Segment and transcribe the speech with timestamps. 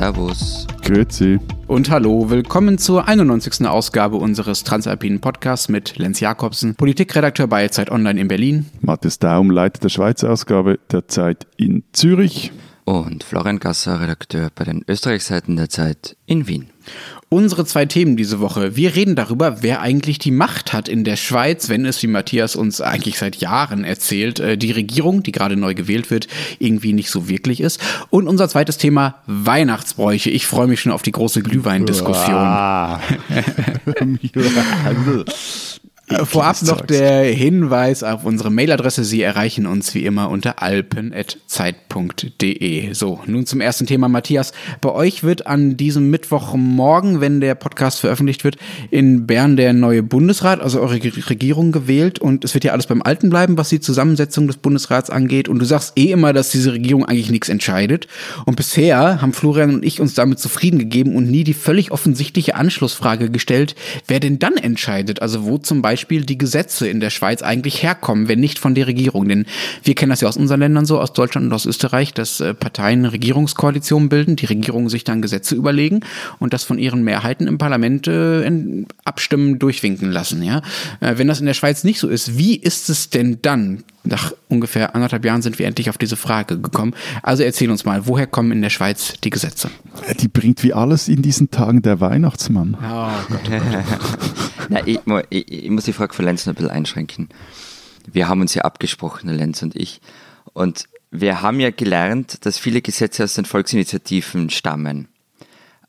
[0.00, 0.66] Servus.
[0.82, 1.38] Grüezi.
[1.66, 3.66] Und hallo, willkommen zur 91.
[3.66, 8.64] Ausgabe unseres Transalpinen Podcasts mit Lenz Jakobsen, Politikredakteur bei Zeit Online in Berlin.
[8.80, 12.50] Matthias Daum, Leiter der Schweizer Ausgabe der Zeit in Zürich.
[12.90, 16.70] Und Florian Gasser, Redakteur bei den Österreichseiten der Zeit in Wien.
[17.28, 18.74] Unsere zwei Themen diese Woche.
[18.74, 22.56] Wir reden darüber, wer eigentlich die Macht hat in der Schweiz, wenn es, wie Matthias
[22.56, 26.26] uns eigentlich seit Jahren erzählt, äh, die Regierung, die gerade neu gewählt wird,
[26.58, 27.80] irgendwie nicht so wirklich ist.
[28.10, 30.30] Und unser zweites Thema, Weihnachtsbräuche.
[30.30, 32.34] Ich freue mich schon auf die große Glühweindiskussion.
[36.10, 39.04] Äh, vorab noch der Hinweis auf unsere Mailadresse.
[39.04, 42.92] Sie erreichen uns wie immer unter alpen.zeit.de.
[42.94, 44.50] So, nun zum ersten Thema, Matthias.
[44.80, 48.56] Bei euch wird an diesem Mittwochmorgen, wenn der Podcast veröffentlicht wird,
[48.90, 50.98] in Bern der neue Bundesrat, also eure
[51.30, 52.18] Regierung gewählt.
[52.18, 55.48] Und es wird ja alles beim Alten bleiben, was die Zusammensetzung des Bundesrats angeht.
[55.48, 58.08] Und du sagst eh immer, dass diese Regierung eigentlich nichts entscheidet.
[58.46, 62.56] Und bisher haben Florian und ich uns damit zufrieden gegeben und nie die völlig offensichtliche
[62.56, 63.76] Anschlussfrage gestellt,
[64.08, 65.22] wer denn dann entscheidet.
[65.22, 68.74] Also wo zum Beispiel Beispiel die Gesetze in der Schweiz eigentlich herkommen, wenn nicht von
[68.74, 69.28] der Regierung.
[69.28, 69.44] Denn
[69.84, 72.54] wir kennen das ja aus unseren Ländern so, aus Deutschland und aus Österreich, dass äh,
[72.54, 76.00] Parteien Regierungskoalitionen bilden, die Regierungen sich dann Gesetze überlegen
[76.38, 78.50] und das von ihren Mehrheiten im Parlament äh,
[79.04, 80.42] abstimmen, durchwinken lassen.
[80.42, 80.62] Ja?
[81.00, 83.84] Äh, wenn das in der Schweiz nicht so ist, wie ist es denn dann?
[84.02, 86.94] Nach ungefähr anderthalb Jahren sind wir endlich auf diese Frage gekommen.
[87.22, 89.70] Also erzähl uns mal, woher kommen in der Schweiz die Gesetze?
[90.20, 92.78] Die bringt wie alles in diesen Tagen der Weihnachtsmann.
[92.80, 93.40] Oh Gott.
[93.46, 94.00] Oh Gott.
[94.70, 97.28] Na, ich, ich, ich, muss die Frage von Lenz noch ein bisschen einschränken.
[98.10, 100.00] Wir haben uns ja abgesprochen, Lenz und ich.
[100.52, 105.08] Und wir haben ja gelernt, dass viele Gesetze aus den Volksinitiativen stammen.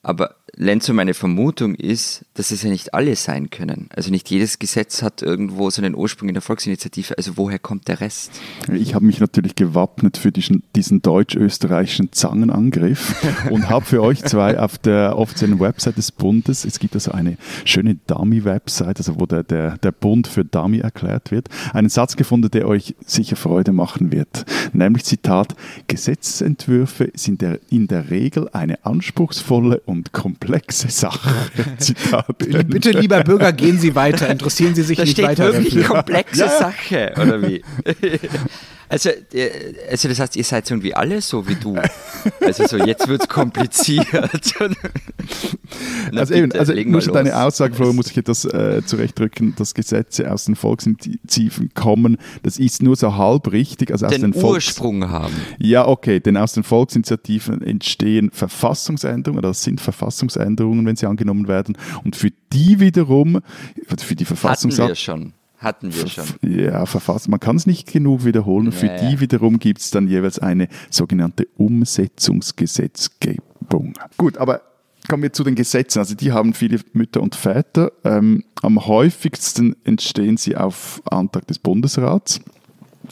[0.03, 3.88] Aber Lenzo, meine Vermutung ist, dass es ja nicht alle sein können.
[3.96, 7.18] Also nicht jedes Gesetz hat irgendwo seinen Ursprung in der Volksinitiative.
[7.18, 8.32] Also woher kommt der Rest?
[8.72, 13.16] Ich habe mich natürlich gewappnet für diesen, diesen deutsch-österreichischen Zangenangriff
[13.50, 17.38] und habe für euch zwei auf der offiziellen Website des Bundes, es gibt also eine
[17.64, 22.52] schöne Dummy-Website, also wo der, der, der Bund für Dummy erklärt wird, einen Satz gefunden,
[22.52, 24.46] der euch sicher Freude machen wird.
[24.74, 25.56] Nämlich Zitat,
[25.88, 31.29] Gesetzentwürfe sind der, in der Regel eine anspruchsvolle und komplexe komplexe Sache.
[31.78, 32.38] Zitat.
[32.40, 34.28] Bitte, lieber Bürger, gehen Sie weiter.
[34.29, 35.53] Interessieren Sie sich da nicht steht weiter.
[35.53, 35.96] Wirklich dafür.
[35.96, 36.50] komplexe ja.
[36.50, 37.63] Sache, oder wie?
[38.91, 39.50] Also, äh,
[39.90, 41.78] also das heißt, ihr seid irgendwie alle so wie du.
[42.41, 44.06] Also so, jetzt wird es kompliziert.
[46.12, 49.74] Na, also eben, also nur schon deine Aussage, Flo, muss ich etwas äh, zurechtdrücken, dass
[49.74, 52.18] Gesetze aus den Volksinitiativen kommen.
[52.44, 53.91] Das ist nur so halb richtig.
[53.91, 55.35] Also aus den, den Ursprung haben.
[55.57, 61.78] Ja, okay, denn aus den Volksinitiativen entstehen Verfassungsänderungen, das sind Verfassungsänderungen, wenn sie angenommen werden.
[62.03, 63.40] Und für die wiederum,
[63.88, 64.72] für die Verfassung...
[64.72, 65.34] Hatten wir schon.
[65.62, 66.26] Hatten wir schon.
[66.42, 67.30] Ja, verfasst.
[67.30, 68.66] Man kann es nicht genug wiederholen.
[68.66, 73.94] Ja, Für die wiederum gibt es dann jeweils eine sogenannte Umsetzungsgesetzgebung.
[74.18, 74.64] Gut, aber
[75.08, 76.00] kommen wir zu den Gesetzen.
[76.00, 77.92] Also die haben viele Mütter und Väter.
[78.04, 82.42] Ähm, am häufigsten entstehen sie auf Antrag des Bundesrats.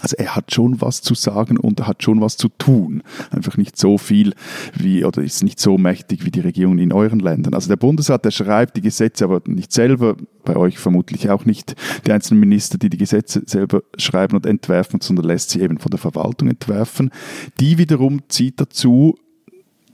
[0.02, 3.04] Also er hat schon was zu sagen und er hat schon was zu tun.
[3.32, 4.34] Einfach nicht so viel
[4.74, 7.54] wie, oder ist nicht so mächtig wie die Regierungen in euren Ländern.
[7.54, 10.16] Also der Bundesrat, der schreibt die Gesetze aber nicht selber,
[10.46, 11.76] bei euch vermutlich auch nicht
[12.08, 15.92] die einzelnen Minister, die die Gesetze selber schreiben und entwerfen, sondern lässt sie eben von
[15.92, 17.12] der Verwaltung entwerfen.
[17.60, 19.16] Die wiederum zieht dazu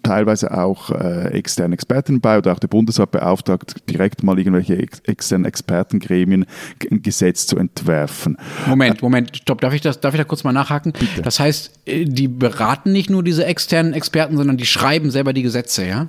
[0.06, 5.00] teilweise auch äh, externe Experten bei oder auch der Bundesrat beauftragt, direkt mal irgendwelche ex
[5.02, 6.46] externen Expertengremien
[6.92, 8.38] ein Gesetz zu entwerfen.
[8.68, 10.94] Moment, Moment, stopp, darf ich, das, darf ich da kurz mal nachhaken?
[10.94, 11.22] Bitte.
[11.22, 15.44] Das heißt, äh, die beraten nicht nur diese externen Experten, sondern die schreiben selber die
[15.44, 16.08] Gesetze, ja?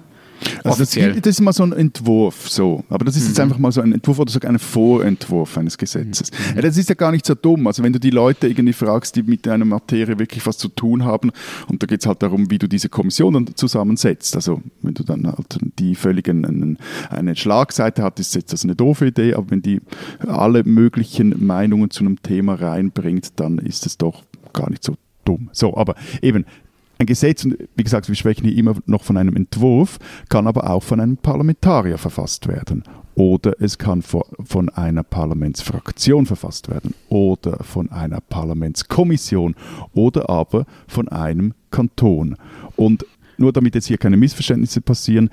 [0.64, 2.84] Also das, das, ist mal so ein Entwurf, so.
[2.88, 3.28] Aber das ist mhm.
[3.28, 6.30] jetzt einfach mal so ein Entwurf oder sogar ein Vorentwurf eines Gesetzes.
[6.30, 6.56] Mhm.
[6.56, 7.66] Ja, das ist ja gar nicht so dumm.
[7.66, 11.04] Also wenn du die Leute irgendwie fragst, die mit einer Materie wirklich was zu tun
[11.04, 11.30] haben,
[11.68, 14.34] und da geht es halt darum, wie du diese Kommission dann zusammensetzt.
[14.36, 16.76] Also wenn du dann halt die völligen eine,
[17.10, 19.80] eine Schlagseite hast, ist jetzt das eine doofe Idee, aber wenn die
[20.26, 25.50] alle möglichen Meinungen zu einem Thema reinbringt, dann ist es doch gar nicht so dumm.
[25.52, 26.44] So, aber eben,
[26.98, 29.98] ein Gesetz, und wie gesagt, wir sprechen hier immer noch von einem Entwurf,
[30.28, 32.84] kann aber auch von einem Parlamentarier verfasst werden.
[33.14, 36.94] Oder es kann von einer Parlamentsfraktion verfasst werden.
[37.08, 39.54] Oder von einer Parlamentskommission.
[39.94, 42.36] Oder aber von einem Kanton.
[42.76, 43.06] Und
[43.38, 45.30] nur damit jetzt hier keine Missverständnisse passieren,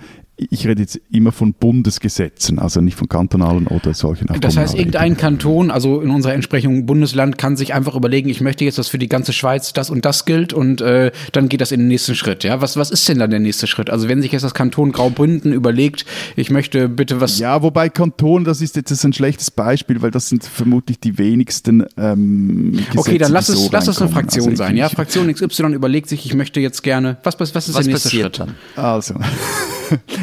[0.52, 4.28] ich rede jetzt immer von Bundesgesetzen, also nicht von kantonalen oder solchen.
[4.40, 8.66] Das heißt, irgendein Kanton, also in unserer Entsprechung Bundesland, kann sich einfach überlegen, ich möchte
[8.66, 11.72] jetzt, dass für die ganze Schweiz das und das gilt und äh, dann geht das
[11.72, 12.44] in den nächsten Schritt.
[12.44, 13.90] Ja, was, was ist denn dann der nächste Schritt?
[13.90, 16.06] Also wenn sich jetzt das Kanton Graubünden überlegt,
[16.36, 17.40] ich möchte bitte was.
[17.40, 21.86] Ja, wobei Kanton, das ist jetzt ein schlechtes Beispiel, weil das sind vermutlich die wenigsten.
[21.98, 24.78] Ähm, Gesetze, okay, dann lass es, so lass es eine Fraktion also sein.
[24.78, 27.18] Ja, Fraktion XY überlegt sich, ich möchte jetzt gerne.
[27.24, 28.40] Was, was, was ist was der nächste Schritt?
[28.40, 28.56] Dann?
[28.76, 29.16] Also.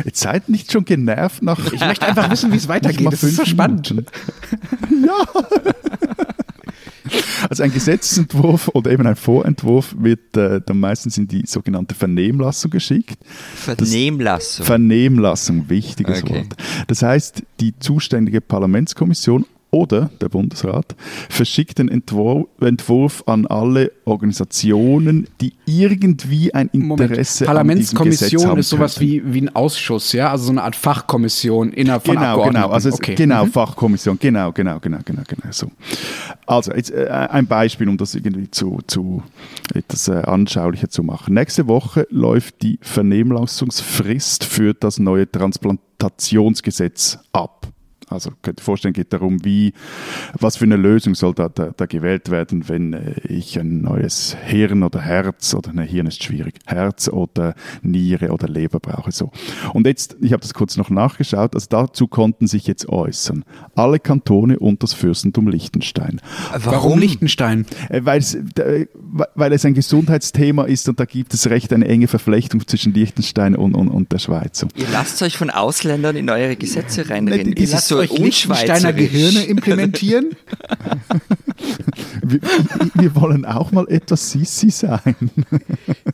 [0.04, 1.72] Jetzt seid nicht schon genervt nach.
[1.72, 3.12] Ich möchte einfach wissen, wie es weitergeht.
[3.12, 3.90] Das ist so spannend.
[5.04, 5.42] ja.
[7.48, 12.70] Also ein Gesetzentwurf oder eben ein Vorentwurf wird äh, dann meistens in die sogenannte Vernehmlassung
[12.70, 13.18] geschickt.
[13.56, 14.58] Vernehmlassung.
[14.58, 16.34] Das, Vernehmlassung, wichtiges okay.
[16.34, 16.56] Wort.
[16.86, 20.96] Das heißt, die zuständige Parlamentskommission oder der Bundesrat
[21.28, 29.22] verschickt den Entwurf an alle Organisationen, die irgendwie ein Interesse Moment, Parlamentskommission ist sowas wie,
[29.24, 33.14] wie ein Ausschuss, ja, also so eine Art Fachkommission innerhalb von genau, Genau, also okay.
[33.14, 33.52] genau mhm.
[33.52, 35.70] Fachkommission, genau, genau, genau, genau, genau so.
[36.46, 39.22] Also jetzt äh, ein Beispiel, um das irgendwie zu, zu
[39.74, 41.34] etwas äh, anschaulicher zu machen.
[41.34, 47.68] Nächste Woche läuft die Vernehmlassungsfrist für das neue Transplantationsgesetz ab.
[48.10, 49.72] Also könnt ihr vorstellen, geht darum, wie,
[50.38, 54.36] was für eine Lösung soll da, da, da gewählt werden, wenn äh, ich ein neues
[54.44, 59.30] Hirn oder Herz oder ne, Hirn ist schwierig, Herz oder Niere oder Leber brauche so.
[59.72, 63.44] Und jetzt, ich habe das kurz noch nachgeschaut, also dazu konnten sich jetzt äußern
[63.76, 66.20] alle Kantone und das Fürstentum Liechtenstein.
[66.50, 67.66] Warum, Warum Liechtenstein?
[67.88, 68.86] Äh, weil es, äh,
[69.34, 73.54] weil es ein Gesundheitsthema ist und da gibt es recht eine enge Verflechtung zwischen Liechtenstein
[73.54, 74.66] und, und, und der Schweiz.
[74.74, 77.52] Ihr lasst euch von Ausländern in eure Gesetze reinreden.
[77.52, 80.30] Ihr lasst so euch Liechtensteiner Gehirne implementieren?
[82.22, 82.40] wir,
[82.94, 85.14] wir, wollen auch mal etwas Sissi sein.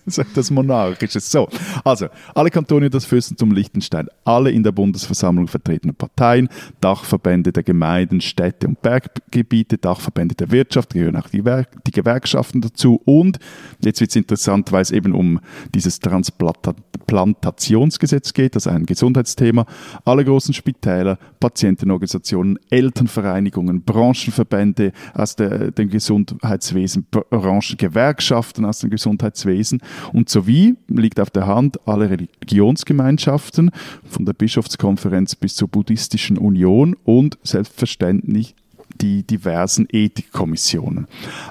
[0.34, 1.20] das Monarchische.
[1.20, 1.48] So,
[1.84, 6.48] also, alle Kantone das Fürstentum Liechtenstein, alle in der Bundesversammlung vertretenen Parteien,
[6.80, 11.44] Dachverbände der Gemeinden, Städte und Berggebiete, Dachverbände der Wirtschaft, gehören auch die,
[11.86, 13.00] die Gewerkschaften dazu.
[13.04, 13.38] Und,
[13.80, 15.38] jetzt wird es interessant, weil es eben um
[15.74, 19.66] dieses Transplantationsgesetz geht, das ist ein Gesundheitsthema,
[20.04, 29.80] alle großen Spitäler, Patienten, Patientenorganisationen, Elternvereinigungen, Branchenverbände aus der, dem Gesundheitswesen, Branchengewerkschaften aus dem Gesundheitswesen
[30.12, 33.70] und sowie, liegt auf der Hand, alle Religionsgemeinschaften,
[34.04, 38.54] von der Bischofskonferenz bis zur Buddhistischen Union und selbstverständlich
[39.00, 41.06] die diversen Ethikkommissionen.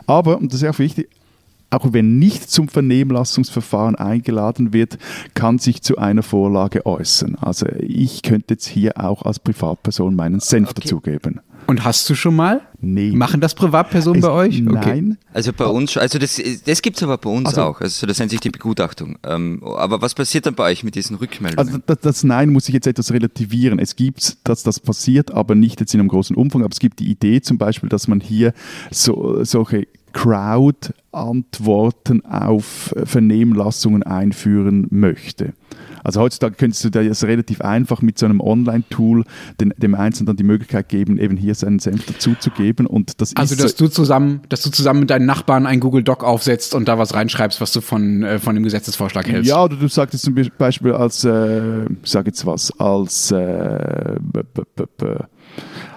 [0.07, 1.09] Aber, und das ist auch wichtig,
[1.69, 4.97] auch wenn nicht zum Vernehmlassungsverfahren eingeladen wird,
[5.33, 7.35] kann sich zu einer Vorlage äußern.
[7.35, 10.81] Also ich könnte jetzt hier auch als Privatperson meinen Senf okay.
[10.81, 11.41] dazugeben.
[11.67, 12.61] Und hast du schon mal?
[12.79, 13.11] Nee.
[13.11, 14.61] Machen das Privatpersonen bei euch?
[14.61, 14.73] Okay.
[14.73, 15.17] Nein.
[15.33, 17.81] Also bei uns, also das, das gibt es aber bei uns also, auch.
[17.81, 19.17] Also das nennt sich die Begutachtung.
[19.23, 21.67] Ähm, aber was passiert dann bei euch mit diesen Rückmeldungen?
[21.67, 23.79] Also das, das Nein muss ich jetzt etwas relativieren.
[23.79, 26.61] Es gibt, dass das passiert, aber nicht jetzt in einem großen Umfang.
[26.61, 28.53] Aber es gibt die Idee zum Beispiel, dass man hier
[28.91, 35.53] so, solche Crowd-Antworten auf Vernehmlassungen einführen möchte.
[36.05, 39.23] Also heutzutage könntest du das relativ einfach mit so einem Online-Tool
[39.59, 42.85] dem Einzelnen dann die Möglichkeit geben, eben hier seinen Senf dazuzugeben.
[42.85, 46.03] Und das also, dass so du zusammen, dass du zusammen mit deinen Nachbarn einen Google
[46.03, 49.49] Doc aufsetzt und da was reinschreibst, was du von, äh, von dem Gesetzesvorschlag hältst.
[49.49, 54.15] Ja, oder du sagst jetzt zum Beispiel als, äh, sag jetzt was, als äh,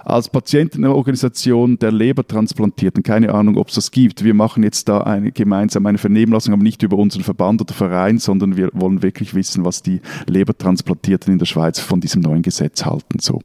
[0.09, 4.23] als Patientenorganisation der Lebertransplantierten, keine Ahnung, ob es das gibt.
[4.23, 8.17] Wir machen jetzt da eine, gemeinsam eine Vernehmlassung, aber nicht über unseren Verband oder Verein,
[8.17, 12.85] sondern wir wollen wirklich wissen, was die Lebertransplantierten in der Schweiz von diesem neuen Gesetz
[12.85, 13.19] halten.
[13.19, 13.41] So.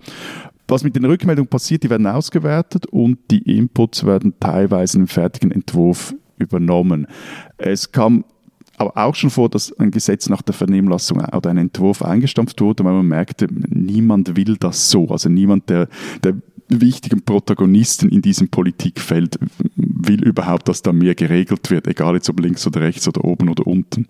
[0.67, 5.51] Was mit den Rückmeldungen passiert, die werden ausgewertet und die Inputs werden teilweise im fertigen
[5.51, 7.06] Entwurf übernommen.
[7.59, 8.25] Es kam
[8.77, 12.85] aber auch schon vor, dass ein Gesetz nach der Vernehmlassung oder ein Entwurf eingestampft wurde,
[12.85, 15.09] weil man merkte, niemand will das so.
[15.09, 15.89] Also niemand, der,
[16.23, 16.35] der
[16.69, 19.39] wichtigen Protagonisten in diesem Politikfeld
[19.77, 23.49] will überhaupt, dass da mehr geregelt wird, egal jetzt ob links oder rechts oder oben
[23.49, 24.06] oder unten.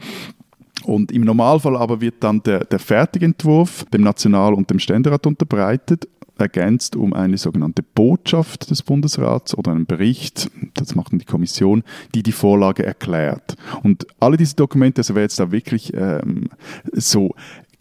[0.84, 6.08] Und im Normalfall aber wird dann der, der Fertigentwurf dem National- und dem Ständerat unterbreitet
[6.38, 11.84] ergänzt um eine sogenannte Botschaft des Bundesrats oder einen Bericht, das macht dann die Kommission,
[12.14, 13.56] die die Vorlage erklärt.
[13.82, 16.48] Und alle diese Dokumente, also wer jetzt da wirklich ähm,
[16.92, 17.34] so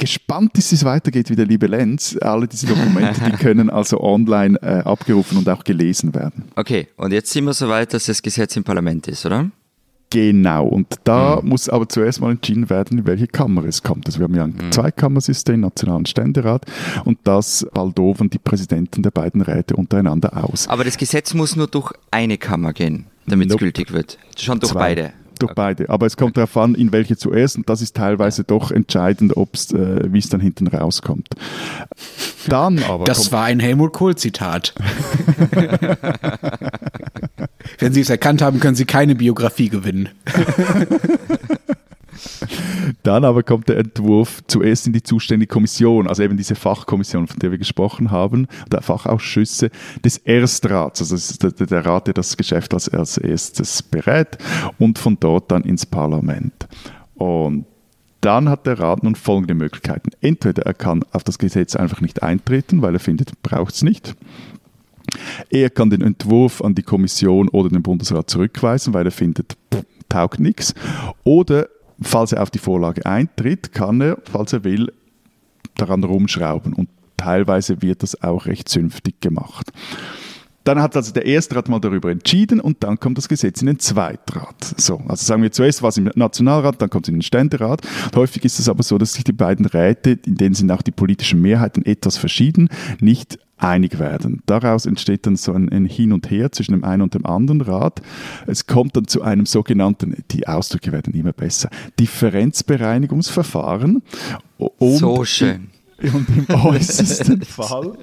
[0.04, 4.02] gespannt ist, wie es weitergeht, wie der liebe Lenz, alle diese Dokumente, die können also
[4.02, 6.44] online äh, abgerufen und auch gelesen werden.
[6.58, 9.50] Okay, und jetzt sind wir so weit, dass das Gesetz im Parlament ist, oder?
[10.10, 11.48] Genau, und da mhm.
[11.48, 14.06] muss aber zuerst mal entschieden werden, in welche Kammer es kommt.
[14.08, 14.74] Also wir haben ja ein mhm.
[14.74, 16.66] Zweikammersystem, Nationalen Ständerat,
[17.06, 20.68] und das baldoven die Präsidenten der beiden Räte untereinander aus.
[20.68, 23.56] Aber das Gesetz muss nur durch eine Kammer gehen, damit nope.
[23.56, 24.18] es gültig wird.
[24.36, 24.80] Schon durch Zwei.
[24.80, 25.14] beide
[25.46, 25.54] okay.
[25.56, 25.90] beide.
[25.90, 27.58] Aber es kommt darauf an, in welche zuerst.
[27.58, 31.30] Und das ist teilweise doch entscheidend, ob's, äh, wie es dann hinten rauskommt.
[32.48, 33.06] Dann aber.
[33.06, 34.74] Das war ein Helmut Kohl-Zitat.
[37.80, 40.10] Wenn Sie es erkannt haben, können Sie keine Biografie gewinnen.
[43.04, 47.40] Dann aber kommt der Entwurf zuerst in die zuständige Kommission, also eben diese Fachkommission, von
[47.40, 49.70] der wir gesprochen haben, der Fachausschüsse
[50.04, 54.38] des Erstrats, also der, der Rat, der das Geschäft als, als erstes berät
[54.80, 56.68] und von dort dann ins Parlament.
[57.16, 57.66] Und
[58.22, 60.12] dann hat der Rat nun folgende Möglichkeiten.
[60.22, 64.16] Entweder er kann auf das Gesetz einfach nicht eintreten, weil er findet, braucht es nicht.
[65.50, 69.84] Er kann den Entwurf an die Kommission oder den Bundesrat zurückweisen, weil er findet, pff,
[70.08, 70.74] taugt nichts.
[71.24, 71.68] Oder
[72.04, 74.92] falls er auf die Vorlage eintritt, kann er, falls er will,
[75.76, 76.74] daran rumschrauben.
[76.74, 79.72] Und teilweise wird das auch recht zünftig gemacht.
[80.64, 83.80] Dann hat also der Erstrat mal darüber entschieden und dann kommt das Gesetz in den
[83.80, 84.76] Zweitrat.
[84.78, 87.82] So, also sagen wir zuerst was im Nationalrat, dann kommt es in den Ständerat.
[88.16, 90.92] Häufig ist es aber so, dass sich die beiden Räte, in denen sind auch die
[90.92, 92.70] politischen Mehrheiten etwas verschieden,
[93.02, 94.42] nicht einig werden.
[94.46, 97.62] Daraus entsteht dann so ein, ein, Hin und Her zwischen dem einen und dem anderen
[97.62, 98.02] Rat.
[98.48, 104.04] Es kommt dann zu einem sogenannten, die Ausdrücke werden immer besser, Differenzbereinigungsverfahren.
[104.80, 105.70] so schön.
[106.02, 107.94] Und im äußersten Fall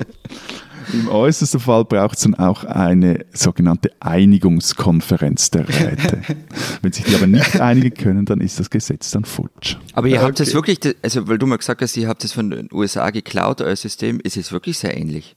[0.92, 6.22] im äußersten Fall braucht es dann auch eine sogenannte Einigungskonferenz der Räte.
[6.82, 9.76] Wenn sich die aber nicht einigen können, dann ist das Gesetz dann futsch.
[9.92, 10.26] Aber ihr okay.
[10.26, 13.10] habt es wirklich, also weil du mal gesagt hast, ihr habt es von den USA
[13.10, 15.36] geklaut, euer System, ist es wirklich sehr ähnlich.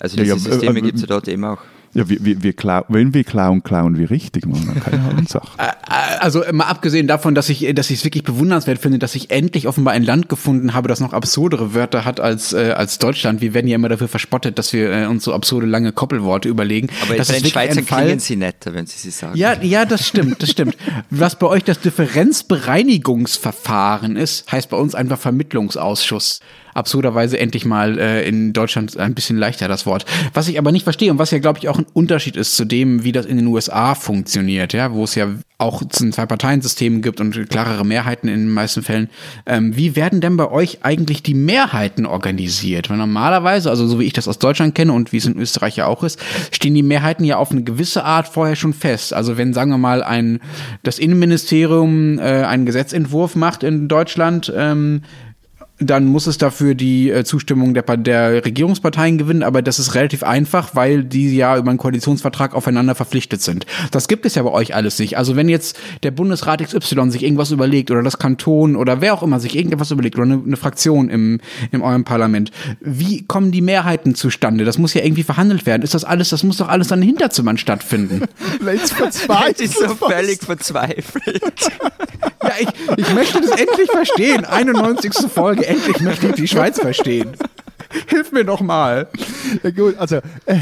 [0.00, 1.58] Also diese ja, Systeme äh, äh, gibt es ja dort eben auch.
[1.94, 4.78] Ja, wir, wir, wir klau wenn wir klauen, klauen wir richtig, man.
[4.80, 5.48] Keine Ahnung, Sache.
[5.56, 9.14] Äh, äh, also mal abgesehen davon, dass ich dass ich es wirklich bewundernswert finde, dass
[9.14, 12.98] ich endlich offenbar ein Land gefunden habe, das noch absurdere Wörter hat als äh, als
[12.98, 13.40] Deutschland.
[13.40, 16.90] Wir werden ja immer dafür verspottet, dass wir äh, uns so absurde lange Koppelworte überlegen.
[17.02, 19.38] Aber das bei den Schweizer klingen sie netter, wenn sie sie sagen.
[19.38, 20.76] Ja, ja, das stimmt, das stimmt.
[21.08, 26.40] Was bei euch das Differenzbereinigungsverfahren ist, heißt bei uns einfach Vermittlungsausschuss
[26.76, 30.04] absurderweise endlich mal äh, in Deutschland ein bisschen leichter das Wort.
[30.34, 32.64] Was ich aber nicht verstehe und was ja, glaube ich, auch ein Unterschied ist zu
[32.64, 35.28] dem, wie das in den USA funktioniert, ja, wo es ja
[35.58, 39.08] auch ein Zwei-Parteien-System gibt und klarere Mehrheiten in den meisten Fällen.
[39.46, 42.90] Ähm, wie werden denn bei euch eigentlich die Mehrheiten organisiert?
[42.90, 45.76] Weil normalerweise, also so wie ich das aus Deutschland kenne und wie es in Österreich
[45.76, 46.20] ja auch ist,
[46.52, 49.14] stehen die Mehrheiten ja auf eine gewisse Art vorher schon fest.
[49.14, 50.40] Also wenn, sagen wir mal, ein
[50.82, 55.02] das Innenministerium äh, einen Gesetzentwurf macht in Deutschland, ähm,
[55.78, 60.22] dann muss es dafür die äh, Zustimmung der, der Regierungsparteien gewinnen, aber das ist relativ
[60.22, 63.66] einfach, weil die ja über einen Koalitionsvertrag aufeinander verpflichtet sind.
[63.90, 65.18] Das gibt es ja bei euch alles nicht.
[65.18, 69.22] Also wenn jetzt der Bundesrat XY sich irgendwas überlegt oder das Kanton oder wer auch
[69.22, 71.40] immer sich irgendetwas überlegt oder eine, eine Fraktion im,
[71.72, 74.64] in eurem Parlament, wie kommen die Mehrheiten zustande?
[74.64, 75.82] Das muss ja irgendwie verhandelt werden.
[75.82, 78.22] Ist das alles, das muss doch alles an den Hinterzimmern stattfinden.
[78.60, 79.60] Let's verzweifelt.
[79.60, 81.70] ist so völlig verzweifelt.
[82.42, 84.46] ja, ich, ich möchte das endlich verstehen.
[84.46, 85.12] 91.
[85.30, 87.36] Folge endlich möchte ich die Schweiz verstehen.
[88.08, 89.08] Hilf mir doch mal.
[89.62, 90.16] Ja, gut, also.
[90.46, 90.60] Äh,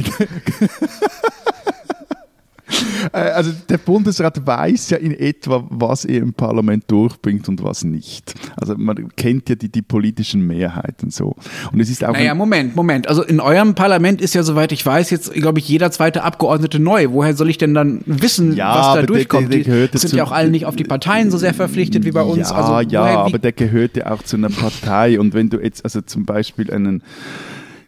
[3.13, 8.35] also der Bundesrat weiß ja in etwa, was er im Parlament durchbringt und was nicht.
[8.57, 11.37] Also man kennt ja die, die politischen Mehrheiten so.
[11.73, 12.13] Und es ist auch.
[12.13, 13.09] Naja, Moment, Moment.
[13.09, 16.79] Also in eurem Parlament ist ja, soweit ich weiß, jetzt, glaube ich, jeder zweite Abgeordnete
[16.79, 17.09] neu.
[17.11, 19.53] Woher soll ich denn dann wissen, ja, was da durchkommt?
[19.53, 22.13] Der, der, der sind ja auch alle nicht auf die Parteien so sehr verpflichtet wie
[22.13, 22.51] bei uns.
[22.51, 25.19] Ja, also, ja, woher, aber der gehört ja auch zu einer Partei.
[25.21, 27.03] Und wenn du jetzt also zum Beispiel einen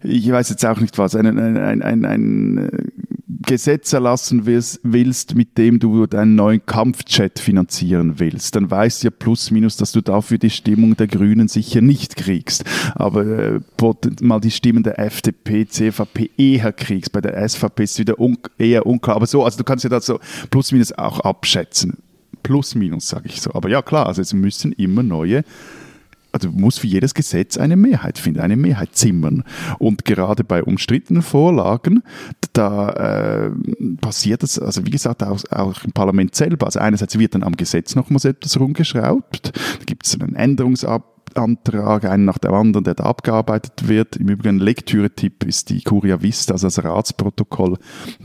[0.03, 2.71] ich weiß jetzt auch nicht was, ein, ein, ein, ein, ein
[3.47, 9.11] Gesetz erlassen willst, mit dem du deinen neuen Kampfchat finanzieren willst, dann weißt du ja
[9.17, 12.65] plus minus, dass du dafür die Stimmung der Grünen sicher nicht kriegst.
[12.95, 13.61] Aber äh,
[14.21, 17.13] mal die Stimmen der FDP, CVP eher kriegst.
[17.13, 19.17] Bei der SVP ist es wieder un eher unklar.
[19.17, 20.19] Aber so, also du kannst ja das so
[20.51, 21.99] plus minus auch abschätzen.
[22.43, 23.55] Plus minus, sage ich so.
[23.55, 25.45] Aber ja, klar, also es müssen immer neue
[26.37, 29.43] also muss für jedes Gesetz eine Mehrheit finden, eine Mehrheit zimmern.
[29.79, 32.03] Und gerade bei umstrittenen Vorlagen,
[32.57, 33.51] da äh,
[34.01, 36.67] passiert das, also wie gesagt, auch, auch, im Parlament selber.
[36.67, 42.05] Also einerseits wird dann am Gesetz nochmals etwas rumgeschraubt, da gibt es einen Änderungsab Antrag,
[42.05, 44.17] einen nach dem anderen, der da abgearbeitet wird.
[44.17, 47.79] Im Übrigen Lektüre-Tipp ist die Curia Vista, also das Ratsprotokoll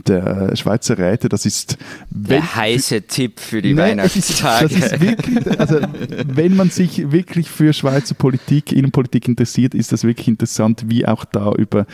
[0.06, 1.28] der Schweizer Räte.
[1.28, 1.78] Das ist
[2.10, 4.74] der heiße Tipp für die ne, Weihnachtstage.
[4.74, 5.80] Ist wirklich, also
[6.26, 11.24] wenn man sich wirklich für Schweizer Politik, Innenpolitik interessiert, ist das wirklich interessant, wie auch
[11.24, 11.86] da über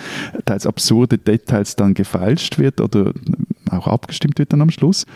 [0.44, 3.12] teils absurde Details dann gefeilscht wird oder
[3.70, 5.06] auch abgestimmt wird dann am Schluss.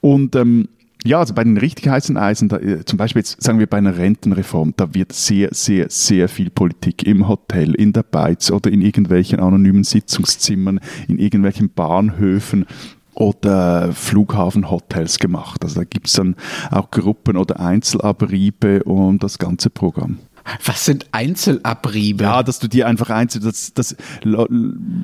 [0.00, 0.68] Und ähm,
[1.06, 3.78] ja, also bei den richtig heißen Eisen, da, äh, zum Beispiel jetzt sagen wir bei
[3.78, 8.70] einer Rentenreform, da wird sehr, sehr, sehr viel Politik im Hotel, in der Beiz oder
[8.70, 12.66] in irgendwelchen anonymen Sitzungszimmern, in irgendwelchen Bahnhöfen
[13.14, 15.62] oder Flughafenhotels gemacht.
[15.64, 16.36] Also da gibt es dann
[16.70, 20.18] auch Gruppen oder Einzelabriebe und das ganze Programm.
[20.64, 22.24] Was sind Einzelabriebe?
[22.24, 23.96] Ja, dass du dir einfach einzeln, dass, dass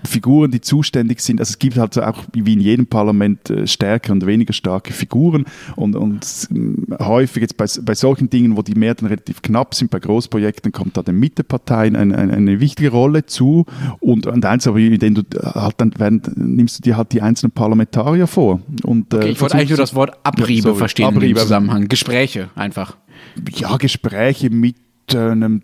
[0.04, 4.12] Figuren, die zuständig sind, also es gibt halt auch wie in jedem Parlament äh, stärker
[4.12, 5.44] und weniger starke Figuren
[5.76, 9.90] und, und äh, häufig jetzt bei, bei solchen Dingen, wo die Mehrheiten relativ knapp sind,
[9.90, 13.66] bei Großprojekten kommt da den Mitteparteien eine, eine, eine wichtige Rolle zu
[14.00, 17.52] und, und Einzelabriebe, den du äh, halt dann werden, nimmst du dir halt die einzelnen
[17.52, 18.60] Parlamentarier vor.
[18.84, 21.40] Und, okay, ich wollte eigentlich nur das Wort Abriebe ja, verstehen Abriebe.
[21.40, 21.88] im Zusammenhang.
[21.88, 22.96] Gespräche einfach.
[23.54, 24.76] Ja, Gespräche mit
[25.14, 25.62] einem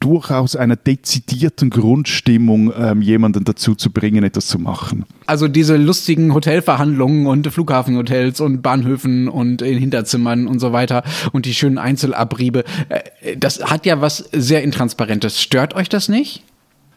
[0.00, 5.04] durchaus einer dezidierten Grundstimmung ähm, jemanden dazu zu bringen, etwas zu machen.
[5.26, 11.46] Also diese lustigen Hotelverhandlungen und Flughafenhotels und Bahnhöfen und in Hinterzimmern und so weiter und
[11.46, 15.40] die schönen Einzelabriebe, äh, das hat ja was sehr Intransparentes.
[15.40, 16.44] Stört euch das nicht?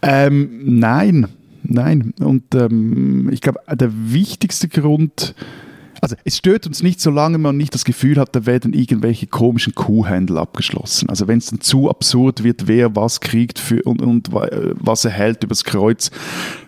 [0.01, 1.27] Ähm, nein,
[1.63, 2.13] nein.
[2.19, 5.33] Und ähm, ich glaube, der wichtigste Grund,
[6.01, 9.75] also es stört uns nicht, solange man nicht das Gefühl hat, da werden irgendwelche komischen
[9.75, 11.09] Kuhhändel abgeschlossen.
[11.09, 15.43] Also wenn es dann zu absurd wird, wer was kriegt für, und, und was erhält
[15.43, 16.11] übers Kreuz,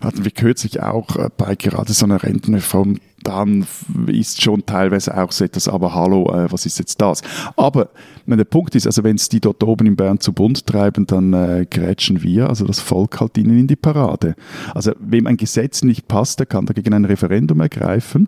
[0.01, 2.97] hatten wir kürzlich auch äh, bei gerade so einer Rentenreform
[3.29, 3.67] dann
[4.07, 7.21] ist schon teilweise auch so etwas, aber hallo, äh, was ist jetzt das?
[7.55, 7.89] Aber
[8.25, 11.33] der Punkt ist, also wenn es die dort oben in Bern zu Bund treiben, dann
[11.33, 14.35] äh, grätschen wir, also das Volk halt ihnen in die Parade.
[14.73, 18.27] Also wem ein Gesetz nicht passt, der kann dagegen ein Referendum ergreifen,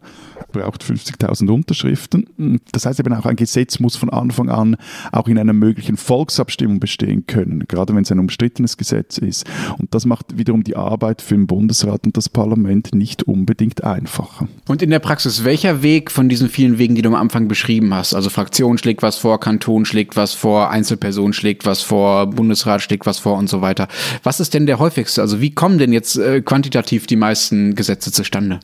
[0.51, 2.61] braucht 50.000 Unterschriften.
[2.71, 4.77] Das heißt eben auch, ein Gesetz muss von Anfang an
[5.11, 9.45] auch in einer möglichen Volksabstimmung bestehen können, gerade wenn es ein umstrittenes Gesetz ist.
[9.79, 14.47] Und das macht wiederum die Arbeit für den Bundesrat und das Parlament nicht unbedingt einfacher.
[14.67, 17.93] Und in der Praxis, welcher Weg von diesen vielen Wegen, die du am Anfang beschrieben
[17.93, 22.81] hast, also Fraktion schlägt was vor, Kanton schlägt was vor, Einzelperson schlägt was vor, Bundesrat
[22.81, 23.87] schlägt was vor und so weiter.
[24.23, 25.21] Was ist denn der häufigste?
[25.21, 28.59] Also wie kommen denn jetzt äh, quantitativ die meisten Gesetze zustande?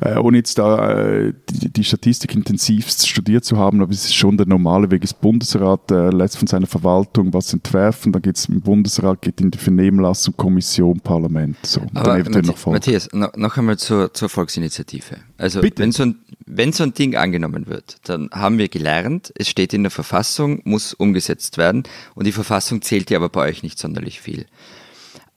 [0.00, 4.14] Äh, ohne jetzt da äh, die, die, Statistik intensivst studiert zu haben, aber es ist
[4.14, 5.02] schon der normale Weg.
[5.02, 9.40] Das Bundesrat äh, lässt von seiner Verwaltung was entwerfen, dann geht es im Bundesrat, geht
[9.40, 11.56] in die Vernehmlassung, Kommission, Parlament.
[11.62, 15.16] So, aber Matthias, Matthias, noch einmal zur, zur Volksinitiative.
[15.46, 19.48] Also wenn so, ein, wenn so ein Ding angenommen wird, dann haben wir gelernt, es
[19.48, 21.84] steht in der Verfassung, muss umgesetzt werden
[22.16, 24.46] und die Verfassung zählt ja aber bei euch nicht sonderlich viel.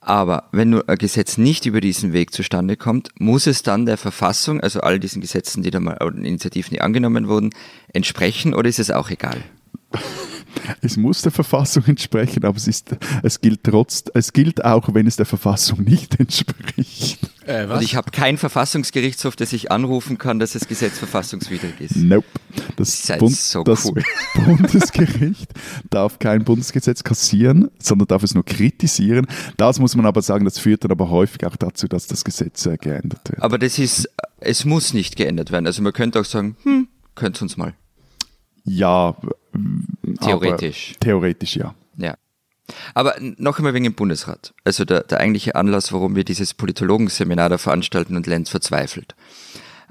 [0.01, 3.98] Aber wenn nur ein Gesetz nicht über diesen Weg zustande kommt, muss es dann der
[3.98, 7.51] Verfassung, also all diesen Gesetzen, die da mal, Initiativen, die angenommen wurden,
[7.94, 9.44] entsprechen oder ist es auch egal?
[10.82, 15.08] es muss der Verfassung entsprechen, aber es, ist, es, gilt trotz, es gilt auch, wenn
[15.08, 17.19] es der Verfassung nicht entspricht.
[17.45, 21.95] Äh, Und ich habe keinen Verfassungsgerichtshof, das ich anrufen kann, dass das Gesetz verfassungswidrig ist.
[21.95, 22.28] Nope.
[22.76, 24.04] Das, das, Bund, so das cool.
[24.45, 25.52] Bundesgericht
[25.89, 29.28] darf kein Bundesgesetz kassieren, sondern darf es nur kritisieren.
[29.58, 32.65] Das muss man aber sagen, das führt dann aber häufig auch dazu, dass das Gesetz
[32.65, 33.41] äh, geändert wird.
[33.41, 35.65] Aber das ist, es muss nicht geändert werden.
[35.65, 37.74] Also man könnte auch sagen, hm, könnt uns mal.
[38.63, 39.15] Ja,
[40.21, 40.93] theoretisch.
[40.99, 41.75] Theoretisch, ja.
[41.97, 42.15] Ja.
[42.93, 44.53] Aber noch einmal wegen dem Bundesrat.
[44.63, 49.15] Also der, der eigentliche Anlass, warum wir dieses Politologenseminar da veranstalten und Lenz verzweifelt.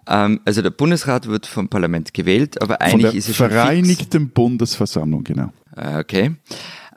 [0.06, 5.24] Ähm, also der Bundesrat wird vom Parlament gewählt, aber eigentlich ist es schon Vereinigten Bundesversammlung,
[5.24, 5.52] genau.
[5.76, 6.36] Äh, okay.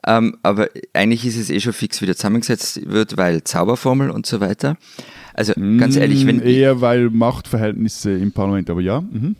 [0.06, 4.26] Ähm, aber eigentlich ist es eh schon fix, wie der zusammengesetzt wird, weil Zauberformel und
[4.26, 4.78] so weiter.
[5.34, 6.42] Also ganz ehrlich, wenn.
[6.42, 9.02] Eher weil Machtverhältnisse im Parlament, aber ja.
[9.02, 9.36] Mhm.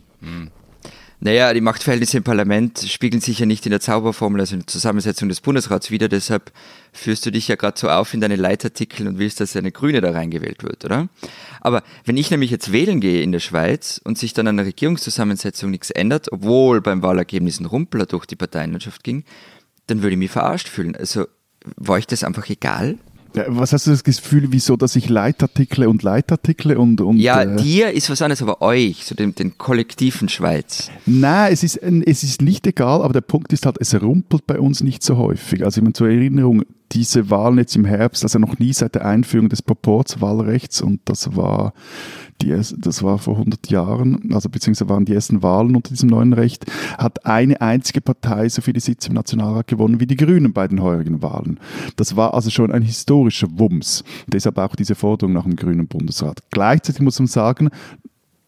[1.24, 4.66] Naja, die Machtverhältnisse im Parlament spiegeln sich ja nicht in der Zauberformel, also in der
[4.66, 6.08] Zusammensetzung des Bundesrats wieder.
[6.08, 6.50] Deshalb
[6.92, 10.00] führst du dich ja gerade so auf in deine Leitartikel und willst, dass eine Grüne
[10.00, 11.08] da reingewählt wird, oder?
[11.60, 14.66] Aber wenn ich nämlich jetzt wählen gehe in der Schweiz und sich dann an der
[14.66, 19.22] Regierungszusammensetzung nichts ändert, obwohl beim Wahlergebnis ein Rumpler durch die Parteienlandschaft ging,
[19.86, 20.96] dann würde ich mich verarscht fühlen.
[20.96, 21.26] Also
[21.76, 22.98] war ich das einfach egal?
[23.48, 27.56] Was hast du das Gefühl, wieso, dass ich Leitartikel und Leitartikel und, und Ja, äh,
[27.56, 30.90] dir ist was anderes, aber euch, so den, den kollektiven Schweiz.
[31.06, 34.58] Nein, es ist, es ist nicht egal, aber der Punkt ist halt, es rumpelt bei
[34.58, 35.64] uns nicht so häufig.
[35.64, 39.06] Also ich meine, zur Erinnerung, diese Wahlen jetzt im Herbst, also noch nie seit der
[39.06, 41.72] Einführung des Proporzwahlrechts und das war
[42.42, 46.32] die, das war vor 100 Jahren, also beziehungsweise waren die ersten Wahlen unter diesem neuen
[46.32, 46.66] Recht,
[46.98, 50.82] hat eine einzige Partei so viele Sitze im Nationalrat gewonnen wie die Grünen bei den
[50.82, 51.58] heurigen Wahlen.
[51.96, 54.04] Das war also schon ein historischer Wumms.
[54.26, 56.40] Deshalb auch diese Forderung nach dem grünen Bundesrat.
[56.50, 57.70] Gleichzeitig muss man sagen,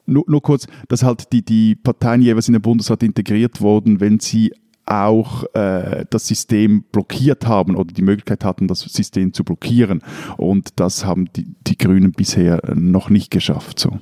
[0.07, 4.21] nur, nur kurz, dass halt die, die Parteien jeweils in den Bundesrat integriert wurden, wenn
[4.21, 4.53] sie
[4.87, 10.03] auch äh, das System blockiert haben oder die Möglichkeit hatten, das System zu blockieren.
[10.37, 13.79] Und das haben die, die Grünen bisher noch nicht geschafft.
[13.79, 13.99] So.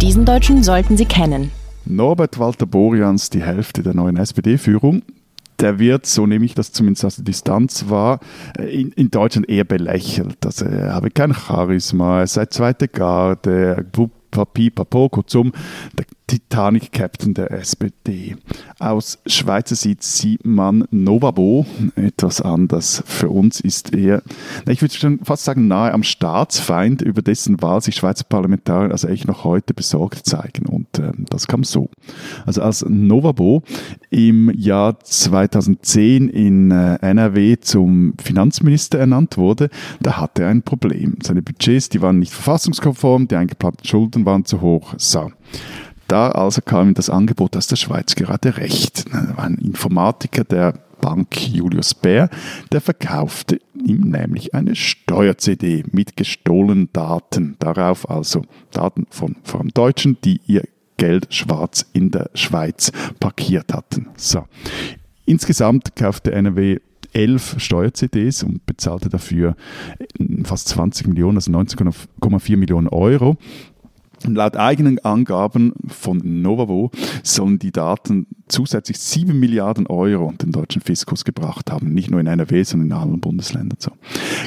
[0.00, 1.50] Diesen Deutschen sollten Sie kennen.
[1.84, 5.02] Norbert Walter Borians, die Hälfte der neuen SPD-Führung,
[5.60, 8.20] der wird, so nehme ich das zumindest aus der Distanz wahr,
[8.58, 10.44] in, in Deutschland eher belächelt.
[10.44, 13.86] Also er habe kein Charisma, er sei zweite Garde,
[14.30, 15.52] Papi, Papo, kurzum,
[15.98, 18.36] der Titanic-Captain der SPD.
[18.78, 21.66] Aus Schweizer Sicht sieht man Novabo
[21.96, 23.02] etwas anders.
[23.04, 24.22] Für uns ist er,
[24.68, 29.08] ich würde schon fast sagen, nahe am Staatsfeind, über dessen Wahl sich Schweizer Parlamentarier also
[29.08, 30.66] echt noch heute besorgt zeigen.
[30.66, 31.90] Und äh, das kam so.
[32.46, 33.64] Also als Novabo
[34.10, 39.68] im Jahr 2010 in äh, NRW zum Finanzminister ernannt wurde,
[40.00, 41.16] da hatte er ein Problem.
[41.24, 44.94] Seine Budgets, die waren nicht verfassungskonform, die eingeplanten Schulden waren zu hoch.
[44.96, 45.32] So.
[46.10, 49.04] Da also kam ihm das Angebot aus der Schweiz gerade recht.
[49.12, 52.28] Da war ein Informatiker der Bank Julius Bär,
[52.72, 57.54] der verkaufte ihm nämlich eine Steuer-CD mit gestohlenen Daten.
[57.60, 58.42] Darauf also
[58.72, 60.64] Daten von allem Deutschen, die ihr
[60.96, 64.08] Geld schwarz in der Schweiz parkiert hatten.
[64.16, 64.46] So.
[65.26, 66.80] Insgesamt kaufte NRW
[67.12, 69.54] elf Steuer-CDs und bezahlte dafür
[70.44, 73.36] fast 20 Millionen, also 19,4 Millionen Euro.
[74.26, 76.90] Laut eigenen Angaben von Novavo
[77.22, 81.92] sollen die Daten zusätzlich 7 Milliarden Euro den deutschen Fiskus gebracht haben.
[81.94, 83.78] Nicht nur in NRW, sondern in allen Bundesländern.
[83.78, 83.92] So.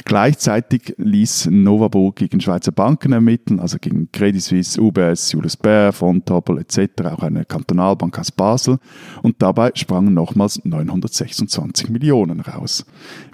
[0.04, 6.58] Gleichzeitig ließ Novabo gegen Schweizer Banken ermitteln, also gegen Credit Suisse, UBS, Julius Baer, Fontobel
[6.58, 8.78] etc., auch eine Kantonalbank aus Basel.
[9.22, 12.84] Und dabei sprangen nochmals 926 Millionen raus.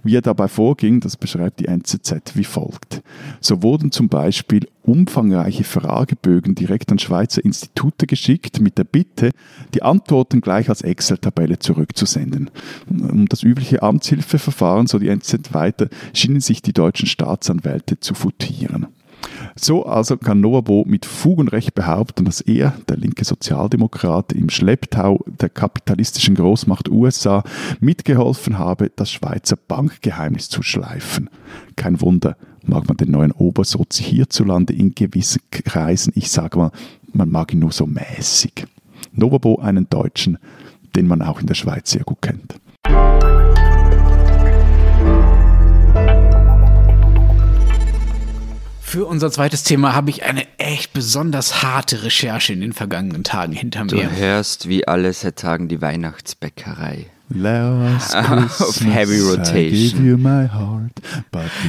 [0.03, 3.03] Wie er dabei vorging, das beschreibt die NZZ wie folgt.
[3.41, 9.31] So wurden zum Beispiel umfangreiche Fragebögen direkt an Schweizer Institute geschickt mit der Bitte,
[9.75, 12.51] die Antworten gleich als Excel-Tabelle zurückzusenden.
[12.89, 18.89] Um das übliche Amtshilfeverfahren, so die NZZ weiter, schienen sich die deutschen Staatsanwälte zu futieren.
[19.57, 24.49] So also kann Noabo mit Fug und Recht behaupten, dass er, der linke Sozialdemokrat, im
[24.49, 27.43] Schlepptau der kapitalistischen Großmacht USA
[27.81, 31.29] mitgeholfen habe, das Schweizer Bankgeheimnis zu schleifen.
[31.77, 36.73] Kein Wunder, mag man den neuen Obersozi hierzulande in gewissen Kreisen, ich sage mal,
[37.13, 38.67] man mag ihn nur so mäßig.
[39.13, 40.39] Novabo einen Deutschen,
[40.97, 42.61] den man auch in der Schweiz sehr gut kennt.
[48.91, 53.53] Für unser zweites Thema habe ich eine echt besonders harte Recherche in den vergangenen Tagen
[53.53, 53.91] hinter mir.
[53.91, 57.07] Du hörst wie alle seit Tagen die Weihnachtsbäckerei.
[57.33, 58.17] Last
[58.61, 60.25] Auf Heavy Rotation.
[60.25, 60.91] Heart,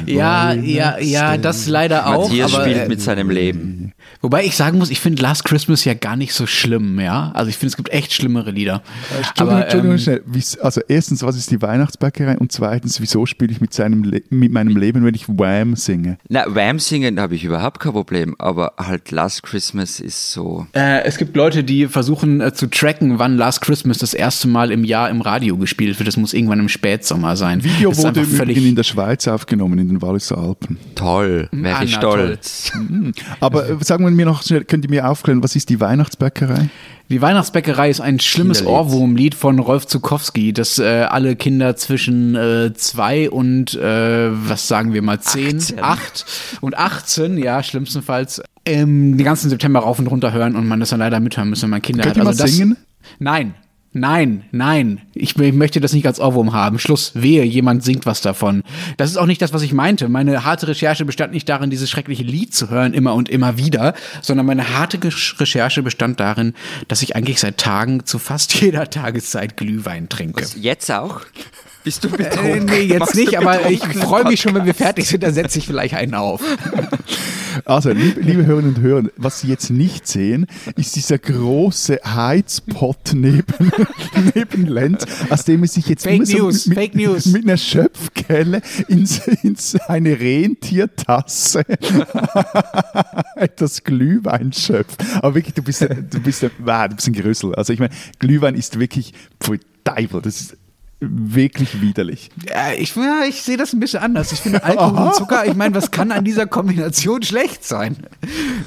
[0.08, 2.24] ja, ja, ja, das leider auch.
[2.24, 3.94] Matthias aber, spielt äh, mit seinem Leben.
[4.22, 7.32] Wobei ich sagen muss, ich finde Last Christmas ja gar nicht so schlimm, ja.
[7.34, 8.84] Also ich finde, es gibt echt schlimmere Lieder.
[9.18, 10.24] Entschuldigung, Aber, Entschuldigung ähm, schnell.
[10.62, 12.38] Also erstens, was ist die Weihnachtsbäckerei?
[12.38, 16.18] Und zweitens, wieso spiele ich mit, seinem Le mit meinem Leben, wenn ich Wham singe?
[16.30, 20.68] Na, Wham singen habe ich überhaupt kein Problem, aber halt Last Christmas ist so.
[20.74, 24.72] Äh, es gibt Leute, die versuchen äh, zu tracken, wann Last Christmas das erste Mal
[24.72, 26.08] im Jahr im Radio gespielt wird.
[26.08, 27.64] Das muss irgendwann im Spätsommer sein.
[27.64, 30.78] Video wurde völlig in der Schweiz aufgenommen, in den Walliser Alpen.
[30.94, 32.20] Toll, wäre ich Anna, toll.
[32.20, 32.72] stolz.
[33.40, 36.70] Aber äh, sagen wir mir noch schnell, könnt ihr mir aufklären, was ist die Weihnachtsbäckerei?
[37.10, 38.66] Die Weihnachtsbäckerei ist ein schlimmes.
[38.66, 44.94] Ohrwurmlied von Rolf Zukowski, das äh, alle Kinder zwischen äh, zwei und, äh, was sagen
[44.94, 45.80] wir mal, zehn, 18.
[45.84, 46.26] acht
[46.62, 50.90] und 18, ja, schlimmstenfalls, ähm, den ganzen September rauf und runter hören und man das
[50.92, 52.22] dann leider mithören muss, wenn man Kinder Könnt hat.
[52.22, 52.78] ihr mal Also das, singen?
[53.20, 53.56] Nein.
[53.94, 56.80] Nein, nein, ich, ich möchte das nicht als Ohrwurm haben.
[56.80, 58.64] Schluss, wehe, jemand singt was davon.
[58.96, 60.08] Das ist auch nicht das, was ich meinte.
[60.08, 63.94] Meine harte Recherche bestand nicht darin, dieses schreckliche Lied zu hören, immer und immer wieder,
[64.22, 66.54] sondern meine harte Recherche bestand darin,
[66.88, 70.46] dass ich eigentlich seit Tagen zu fast jeder Tageszeit Glühwein trinke.
[70.56, 71.22] Jetzt auch?
[71.84, 72.66] Bist du Äh, betrunken?
[72.66, 75.58] nee, jetzt Machst nicht, aber ich freue mich schon, wenn wir fertig sind, dann setze
[75.60, 76.42] ich vielleicht einen auf.
[77.66, 83.12] Also, liebe, liebe Hörerinnen und Hörer, was Sie jetzt nicht sehen, ist dieser große Heizpot
[83.14, 83.44] neben,
[84.36, 87.26] neben Lenz, aus dem er sich jetzt Fake immer so News, mit, Fake News.
[87.26, 89.06] mit einer Schöpfkelle in,
[89.44, 91.64] in seine Rentiertasse
[93.36, 95.04] etwas Glühwein schöpft.
[95.18, 97.54] Aber wirklich, du bist, ein- du bist, wow, du bist ein Gerüssel.
[97.56, 100.58] Also ich meine, Glühwein ist wirklich, pfui Teufel, das ist
[101.02, 102.30] wirklich widerlich.
[102.48, 104.32] Ja, ich, ja, ich sehe das ein bisschen anders.
[104.32, 107.98] Ich finde Alkohol und Zucker, ich meine, was kann an dieser Kombination schlecht sein?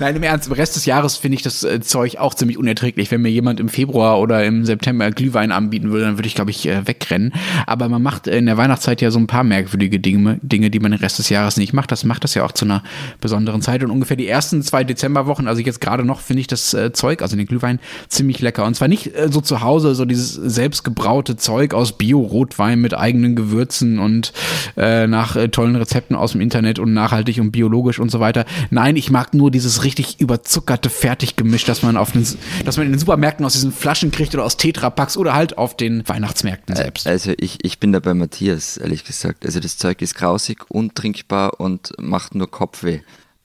[0.01, 3.13] Nein, im Ernst, im Rest des Jahres finde ich das äh, Zeug auch ziemlich unerträglich.
[3.13, 6.51] Wenn mir jemand im Februar oder im September Glühwein anbieten würde, dann würde ich, glaube
[6.51, 7.33] ich, äh, wegrennen.
[7.67, 10.91] Aber man macht in der Weihnachtszeit ja so ein paar merkwürdige Dinge, Dinge, die man
[10.91, 11.93] den Rest des Jahres nicht macht.
[11.93, 12.83] Das macht das ja auch zu einer
[13.21, 13.85] besonderen Zeit.
[13.85, 17.23] Und ungefähr die ersten zwei Dezemberwochen, also jetzt gerade noch, finde ich das äh, Zeug,
[17.23, 18.65] also den Glühwein, ziemlich lecker.
[18.65, 23.37] Und zwar nicht so zu Hause, so dieses selbstgebraute Zeug aus Bio Bio-Rotwein mit eigenen
[23.37, 24.33] Gewürzen und
[24.77, 28.45] äh, nach äh, tollen Rezepten aus dem Internet und nachhaltig und biologisch und so weiter.
[28.71, 32.27] Nein, ich mag nur dieses richtig überzuckerte Fertiggemisch, das man auf den,
[32.65, 35.77] das man in den Supermärkten aus diesen Flaschen kriegt oder aus Tetrapacks oder halt auf
[35.77, 37.07] den Weihnachtsmärkten selbst.
[37.07, 39.45] Also ich, ich bin da bei Matthias, ehrlich gesagt.
[39.45, 43.01] Also das Zeug ist grausig, untrinkbar und macht nur Kopfweh.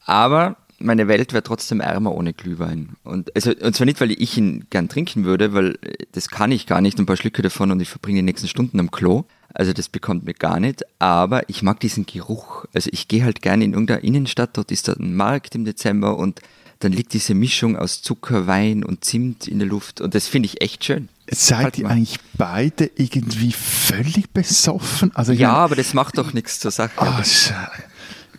[0.05, 2.89] Aber meine Welt wäre trotzdem ärmer ohne Glühwein.
[3.03, 6.51] Und, also, und zwar nicht, weil ich ihn gern trinken würde, weil äh, das kann
[6.51, 9.25] ich gar nicht, ein paar Schlücke davon und ich verbringe die nächsten Stunden am Klo.
[9.53, 12.65] Also das bekommt mir gar nicht, aber ich mag diesen Geruch.
[12.73, 16.17] Also ich gehe halt gerne in irgendeiner Innenstadt, dort ist da ein Markt im Dezember
[16.17, 16.41] und
[16.79, 20.45] dann liegt diese Mischung aus Zucker, Wein und Zimt in der Luft und das finde
[20.45, 21.09] ich echt schön.
[21.31, 21.91] Seid halt ihr mal.
[21.91, 25.11] eigentlich beide irgendwie völlig besoffen?
[25.15, 26.91] Also ja, meine, aber das macht doch nichts zur Sache.
[26.97, 27.23] Oh,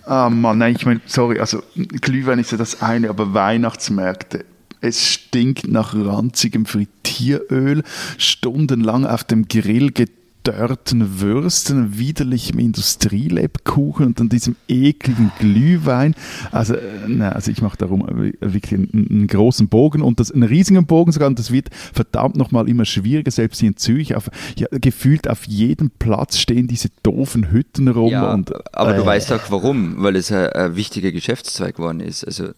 [0.04, 4.44] Ah, Mann, nein, ich meine, sorry, also Glühwein ist ja das eine, aber Weihnachtsmärkte.
[4.80, 7.82] Es stinkt nach ranzigem Frittieröl,
[8.16, 16.14] stundenlang auf dem Grill gedreht dörrten Würsten, widerlichem Industrielebkuchen und dann diesem ekligen Glühwein.
[16.50, 18.07] Also, äh, na, also ich mache darum
[18.40, 22.37] wirklich einen, einen, großen Bogen und das, einen riesigen Bogen sogar und das wird verdammt
[22.37, 24.16] nochmal immer schwieriger, selbst hier in Zürich.
[24.16, 28.11] Auf, ja, gefühlt auf jedem Platz stehen diese doofen Hütten rum.
[28.11, 32.00] Ja, und, aber äh, du weißt auch warum, weil es ein, ein wichtiger Geschäftszweig geworden
[32.00, 32.50] ist, also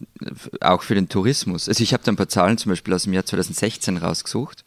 [0.60, 1.68] auch für den Tourismus.
[1.68, 4.64] Also ich habe da ein paar Zahlen zum Beispiel aus dem Jahr 2016 rausgesucht.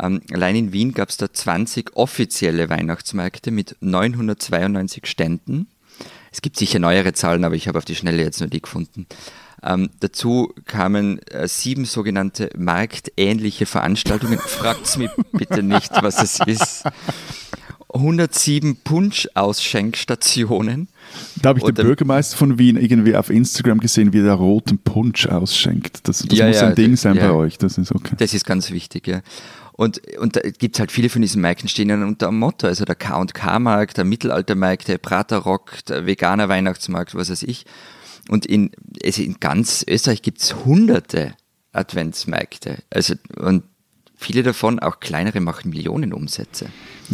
[0.00, 5.68] Ähm, allein in Wien gab es da 20 offizielle Weihnachtsmärkte mit 992 Ständen.
[6.30, 9.06] Es gibt sicher neuere Zahlen, aber ich habe auf die Schnelle jetzt nur die gefunden.
[9.62, 14.38] Ähm, dazu kamen äh, sieben sogenannte marktähnliche Veranstaltungen.
[14.38, 16.84] Fragt's mich bitte nicht, was es ist.
[17.92, 20.88] 107 Punsch-Ausschenkstationen.
[21.40, 25.26] Da habe ich den Bürgermeister von Wien irgendwie auf Instagram gesehen, wie der roten Punsch
[25.26, 26.06] ausschenkt.
[26.06, 27.56] Das, das ja, muss ja, ein Ding sein ja, bei euch.
[27.56, 28.14] Das ist okay.
[28.18, 29.22] Das ist ganz wichtig, ja.
[29.78, 32.66] Und, und da gibt es halt viele von diesen Märkten stehen dann unter einem Motto,
[32.66, 37.64] also der K&K-Markt, der Mittelaltermarkt, der Praterrock, der veganer Weihnachtsmarkt, was weiß ich.
[38.28, 38.72] Und in,
[39.04, 41.36] also in ganz Österreich gibt es hunderte
[41.70, 42.82] Adventsmärkte.
[42.90, 43.62] Also, und
[44.18, 46.66] viele davon, auch kleinere, machen Millionen Umsätze.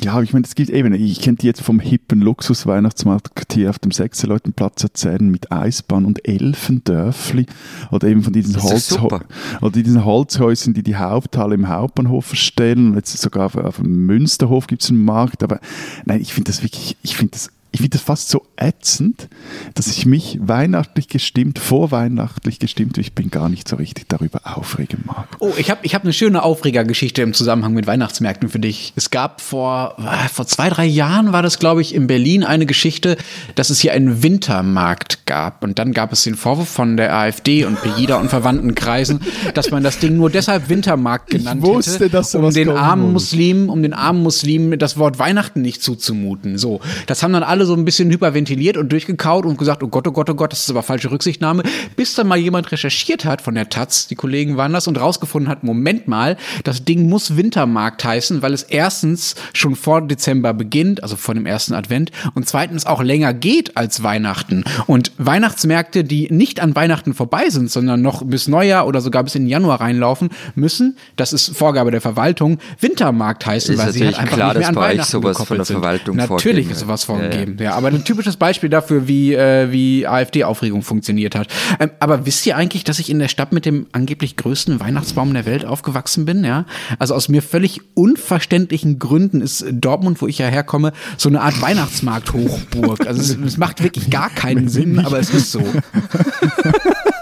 [0.02, 3.78] Ja, ich meine, es gibt eben, ich kenne die jetzt vom hippen Luxus-Weihnachtsmarkt hier auf
[3.78, 7.46] dem Sechserleutenplatz erzählen mit Eisbahn und Elfendörfli
[7.92, 12.88] oder eben von diesen, Holz oder diesen Holzhäusern, die die Haupthalle im Hauptbahnhof verstellen.
[12.88, 15.60] Und jetzt sogar auf, auf dem Münsterhof gibt es einen Markt, aber
[16.06, 19.28] nein, ich finde das wirklich, ich finde das ich finde das fast so ätzend,
[19.74, 25.00] dass ich mich weihnachtlich gestimmt, vorweihnachtlich gestimmt, ich bin gar nicht so richtig darüber aufregen
[25.04, 25.26] mag.
[25.40, 28.92] Oh, ich habe ich hab eine schöne Aufregergeschichte im Zusammenhang mit Weihnachtsmärkten für dich.
[28.94, 32.64] Es gab vor, äh, vor zwei, drei Jahren war das, glaube ich, in Berlin eine
[32.64, 33.16] Geschichte,
[33.56, 35.64] dass es hier einen Wintermarkt gab.
[35.64, 39.18] Und dann gab es den Vorwurf von der AfD und Pegida und verwandten Kreisen,
[39.54, 43.12] dass man das Ding nur deshalb Wintermarkt genannt ich wusste, hätte, dass um den armen
[43.12, 46.56] Muslimen, um den armen Muslimen das Wort Weihnachten nicht zuzumuten.
[46.56, 50.07] So, das haben dann alle so ein bisschen hyperventiliert und durchgekaut und gesagt, oh Gott,
[50.09, 51.62] oh Gott, oh Gott, das ist aber falsche Rücksichtnahme,
[51.96, 55.50] bis dann mal jemand recherchiert hat von der Taz, die Kollegen waren das, und rausgefunden
[55.50, 61.03] hat, Moment mal, das Ding muss Wintermarkt heißen, weil es erstens schon vor Dezember beginnt,
[61.03, 64.64] also vor dem ersten Advent, und zweitens auch länger geht als Weihnachten.
[64.87, 69.35] Und Weihnachtsmärkte, die nicht an Weihnachten vorbei sind, sondern noch bis Neujahr oder sogar bis
[69.35, 74.18] in Januar reinlaufen, müssen, das ist Vorgabe der Verwaltung, Wintermarkt heißen, ist weil sie halt
[74.18, 76.31] einfach klar, nicht mehr an Weihnachten sowas von der Verwaltung sind.
[76.31, 77.53] Natürlich ist sowas vorgegeben.
[77.58, 81.48] Ja, ja, aber ein typisches Beispiel dafür, wie, äh, wie AfD-Aufregung funktioniert hat.
[81.80, 85.32] Ähm, aber wisst ihr eigentlich, dass ich in der Stadt mit dem angeblich größten Weihnachtsbaum
[85.32, 86.44] der Welt aufgewachsen bin?
[86.44, 86.66] Ja,
[86.98, 91.60] also aus mir völlig unverständlichen Gründen ist Dortmund, wo ich ja herkomme, so eine Art
[91.60, 93.06] Weihnachtsmarkt-Hochburg.
[93.06, 95.62] Also es, es macht wirklich gar keinen Sinn, aber es ist so.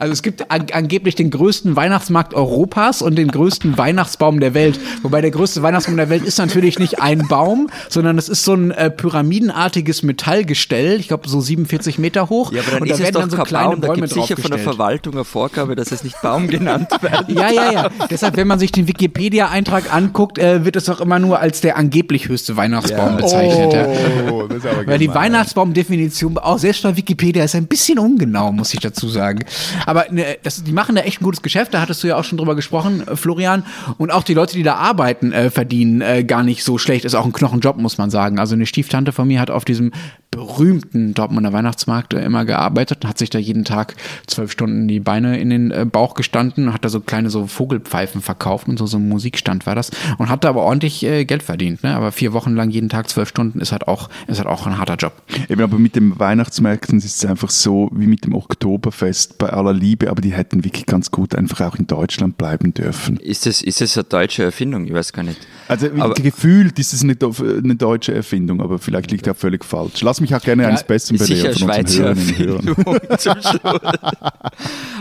[0.00, 4.80] Also es gibt an, angeblich den größten Weihnachtsmarkt Europas und den größten Weihnachtsbaum der Welt.
[5.02, 8.54] Wobei der größte Weihnachtsbaum der Welt ist natürlich nicht ein Baum, sondern es ist so
[8.54, 12.50] ein äh, pyramidenartiges Metallgestell, ich glaube so 47 Meter hoch.
[12.50, 14.50] Ja, aber dann und ist da werden dann so kleine Baum, Bäume da sicher von
[14.50, 17.28] der Verwaltung eine Vorgabe, dass es nicht Baum genannt wird.
[17.28, 17.88] ja, ja, ja.
[18.08, 21.76] Deshalb, wenn man sich den Wikipedia-Eintrag anguckt, äh, wird es auch immer nur als der
[21.76, 23.16] angeblich höchste Weihnachtsbaum ja.
[23.16, 24.30] bezeichnet.
[24.30, 28.50] Oh, das ist aber Weil die Weihnachtsbaumdefinition auch selbst bei Wikipedia ist ein bisschen ungenau,
[28.52, 29.44] muss ich dazu sagen.
[29.90, 32.22] Aber ne, das, die machen da echt ein gutes Geschäft, da hattest du ja auch
[32.22, 33.64] schon drüber gesprochen, äh, Florian.
[33.98, 37.04] Und auch die Leute, die da arbeiten, äh, verdienen äh, gar nicht so schlecht.
[37.04, 38.38] Ist auch ein Knochenjob, muss man sagen.
[38.38, 39.90] Also eine Stieftante von mir hat auf diesem
[40.30, 43.96] berühmten Dortmunder Weihnachtsmarkt äh, immer gearbeitet, hat sich da jeden Tag
[44.28, 48.20] zwölf Stunden die Beine in den äh, Bauch gestanden, hat da so kleine so Vogelpfeifen
[48.20, 51.82] verkauft und so, so ein Musikstand war das und hat da aber ordentlich Geld verdient.
[51.82, 51.96] Ne?
[51.96, 54.78] Aber vier Wochen lang jeden Tag zwölf Stunden ist halt auch, ist halt auch ein
[54.78, 55.14] harter Job.
[55.48, 59.72] Eben, aber mit den Weihnachtsmärkten ist es einfach so wie mit dem Oktoberfest bei aller
[59.80, 63.16] Liebe, aber die hätten wirklich ganz gut einfach auch in Deutschland bleiben dürfen.
[63.16, 64.84] Ist das, ist das eine deutsche Erfindung?
[64.86, 65.38] Ich weiß gar nicht.
[65.68, 70.02] Also aber, gefühlt ist es eine, eine deutsche Erfindung, aber vielleicht liegt er völlig falsch.
[70.02, 73.80] Lass mich auch gerne ja, eines Besseren belehren von unseren Hörerinnen und Hörern.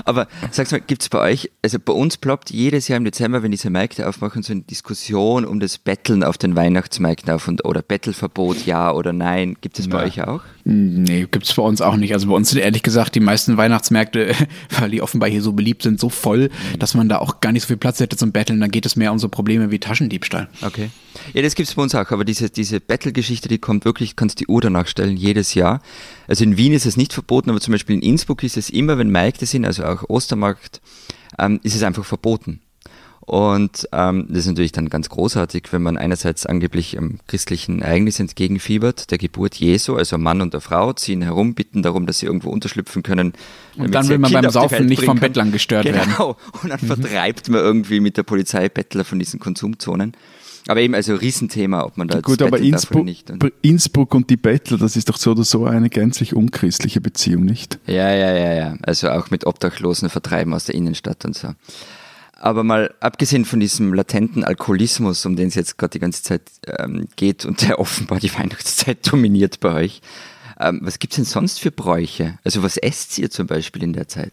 [0.05, 3.43] aber sag's mal, gibt es bei euch, also bei uns ploppt jedes Jahr im Dezember,
[3.43, 7.65] wenn diese Märkte aufmachen, so eine Diskussion um das Betteln auf den Weihnachtsmärkten auf und,
[7.65, 9.57] oder Bettelverbot, ja oder nein.
[9.61, 10.41] Gibt es bei euch auch?
[10.71, 12.13] Nee, gibt es bei uns auch nicht.
[12.13, 14.35] Also bei uns sind ehrlich gesagt die meisten Weihnachtsmärkte,
[14.79, 17.63] weil die offenbar hier so beliebt sind, so voll, dass man da auch gar nicht
[17.63, 18.59] so viel Platz hätte zum Betteln.
[18.59, 20.47] Dann geht es mehr um so Probleme wie Taschendiebstahl.
[20.61, 20.91] Okay.
[21.33, 24.41] Ja, das gibt es bei uns auch, aber diese, diese Battle-Geschichte, die kommt wirklich, kannst
[24.41, 25.81] die Uhr danach stellen, jedes Jahr.
[26.27, 28.99] Also in Wien ist es nicht verboten, aber zum Beispiel in Innsbruck ist es immer,
[28.99, 30.81] wenn Märkte sind, also auch Ostermarkt,
[31.39, 32.61] ähm, ist es einfach verboten.
[33.29, 38.19] Und ähm, das ist natürlich dann ganz großartig, wenn man einerseits angeblich einem christlichen Ereignis
[38.19, 42.25] entgegenfiebert, der Geburt Jesu, also Mann und der Frau ziehen herum, bitten darum, dass sie
[42.25, 43.33] irgendwo unterschlüpfen können.
[43.77, 45.97] Und dann will man Kinder beim Saufen nicht vom Bettlern gestört genau.
[45.97, 46.13] werden.
[46.17, 46.37] Genau.
[46.63, 46.87] Und dann mhm.
[46.87, 50.13] vertreibt man irgendwie mit der Polizei Bettler von diesen Konsumzonen.
[50.67, 53.29] Aber eben, also Riesenthema, ob man da Gut, aber Innsbruck, nicht.
[53.29, 57.45] Und Innsbruck und die Bettler, das ist doch so oder so eine gänzlich unchristliche Beziehung,
[57.45, 57.77] nicht?
[57.85, 58.77] Ja, ja, ja, ja.
[58.81, 61.49] Also auch mit Obdachlosen vertreiben aus der Innenstadt und so.
[62.41, 66.43] Aber mal abgesehen von diesem latenten Alkoholismus, um den es jetzt gerade die ganze Zeit
[66.67, 70.01] ähm, geht und der offenbar die Weihnachtszeit dominiert bei euch,
[70.59, 72.37] ähm, was gibt es denn sonst für Bräuche?
[72.43, 74.31] Also was esst ihr zum Beispiel in der Zeit?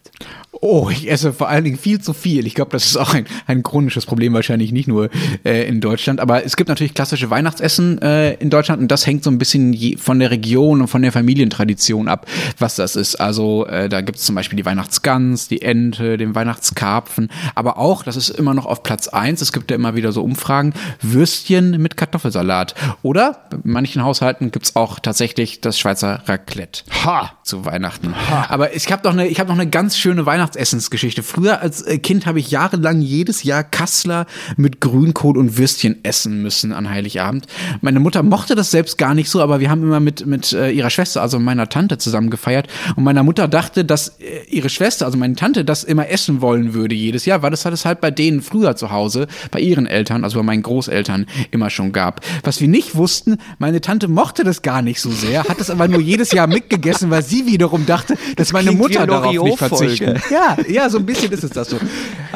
[0.51, 2.47] Oh, ich esse vor allen Dingen viel zu viel.
[2.47, 5.09] Ich glaube, das ist auch ein, ein chronisches Problem, wahrscheinlich nicht nur
[5.45, 6.19] äh, in Deutschland.
[6.19, 9.71] Aber es gibt natürlich klassische Weihnachtsessen äh, in Deutschland und das hängt so ein bisschen
[9.73, 13.15] je, von der Region und von der Familientradition ab, was das ist.
[13.15, 18.03] Also äh, da gibt es zum Beispiel die Weihnachtsgans, die Ente, den Weihnachtskarpfen, aber auch,
[18.03, 19.41] das ist immer noch auf Platz eins.
[19.41, 22.75] es gibt ja immer wieder so Umfragen, Würstchen mit Kartoffelsalat.
[23.03, 26.83] Oder in manchen Haushalten gibt es auch tatsächlich das Schweizer Raclette.
[27.05, 27.31] Ha!
[27.43, 28.13] Zu Weihnachten.
[28.29, 28.47] Ha.
[28.49, 31.23] Aber ich habe noch eine, ich habe noch eine ganz schöne Weihnachtsessensgeschichte.
[31.23, 34.25] Früher als äh, Kind habe ich jahrelang jedes Jahr Kassler
[34.55, 37.47] mit Grünkohl und Würstchen essen müssen an Heiligabend.
[37.81, 40.69] Meine Mutter mochte das selbst gar nicht so, aber wir haben immer mit mit äh,
[40.69, 42.67] ihrer Schwester, also meiner Tante, zusammen gefeiert.
[42.95, 46.73] Und meiner Mutter dachte, dass äh, ihre Schwester, also meine Tante, das immer essen wollen
[46.73, 49.85] würde jedes Jahr, weil das hat es halt bei denen früher zu Hause, bei ihren
[49.85, 52.21] Eltern, also bei meinen Großeltern, immer schon gab.
[52.43, 55.87] Was wir nicht wussten, meine Tante mochte das gar nicht so sehr, hat es aber
[55.87, 60.21] nur jedes Jahr mitgegessen, weil sie wiederum dachte, dass meine Klingt Mutter darauf nicht verzichten.
[60.31, 61.77] Ja, ja, so ein bisschen ist es das so.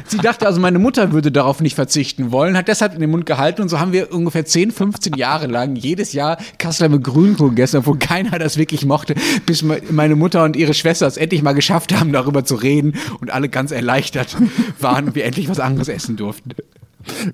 [0.08, 3.26] Sie dachte also, meine Mutter würde darauf nicht verzichten wollen, hat deshalb in den Mund
[3.26, 7.50] gehalten und so haben wir ungefähr 10, 15 Jahre lang jedes Jahr Kassler mit Grünkohl
[7.50, 11.54] gegessen, obwohl keiner das wirklich mochte, bis meine Mutter und ihre Schwester es endlich mal
[11.54, 14.36] geschafft haben, darüber zu reden und alle ganz erleichtert
[14.80, 16.52] waren und wir endlich was anderes essen durften.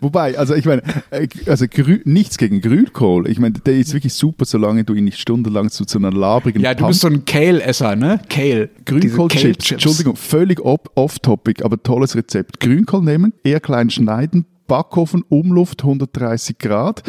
[0.02, 1.66] Wobei, also ich meine, äh, also
[2.06, 3.30] nichts gegen Grünkohl.
[3.30, 6.62] Ich meine, der ist wirklich super, solange du ihn nicht stundenlang zu, zu einer labrigen
[6.62, 8.20] Ja, du Pump bist so ein Kale-Esser, ne?
[8.30, 8.70] Kale.
[8.86, 9.72] Grünkohl-Chips.
[9.72, 12.60] Entschuldigung, völlig off-topic, aber tolles Rezept.
[12.60, 17.04] Grünkohl nehmen, eher klein schneiden, Backofen, Umluft 130 Grad,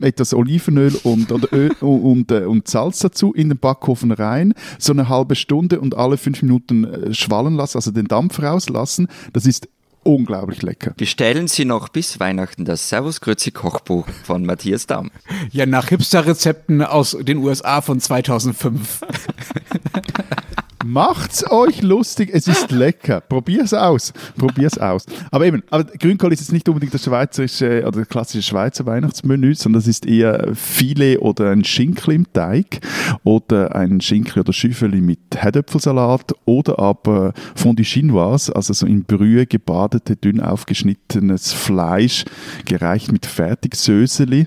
[0.00, 4.92] etwas Olivenöl und, und, Öl, und, äh, und, Salz dazu, in den Backofen rein, so
[4.92, 9.08] eine halbe Stunde und alle fünf Minuten äh, schwallen lassen, also den Dampf rauslassen.
[9.32, 9.68] Das ist
[10.08, 10.94] unglaublich lecker.
[10.96, 15.10] Bestellen Sie noch bis Weihnachten das Servus Grüezi Kochbuch von Matthias Damm.
[15.50, 19.00] Ja, nach Hipster-Rezepten aus den USA von 2005.
[20.84, 23.20] Macht's euch lustig, es ist lecker.
[23.20, 24.12] Probier's aus.
[24.36, 25.06] Probier's aus.
[25.30, 29.54] Aber eben, aber Grünkohl ist jetzt nicht unbedingt das schweizerische oder das klassische Schweizer Weihnachtsmenü,
[29.54, 32.80] sondern das ist eher Filet oder ein Schinkel im Teig
[33.24, 39.46] oder ein Schinkel oder Schüffeli mit Herdöpfelsalat oder aber Fondue Chinoise, also so in Brühe
[39.46, 42.24] gebadete, dünn aufgeschnittenes Fleisch,
[42.66, 44.46] gereicht mit Fertigsöseli.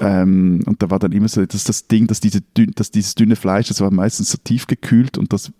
[0.00, 2.40] Ähm, und da war dann immer so dass das Ding, dass, diese,
[2.74, 5.50] dass dieses dünne Fleisch, das war meistens so tief gekühlt und das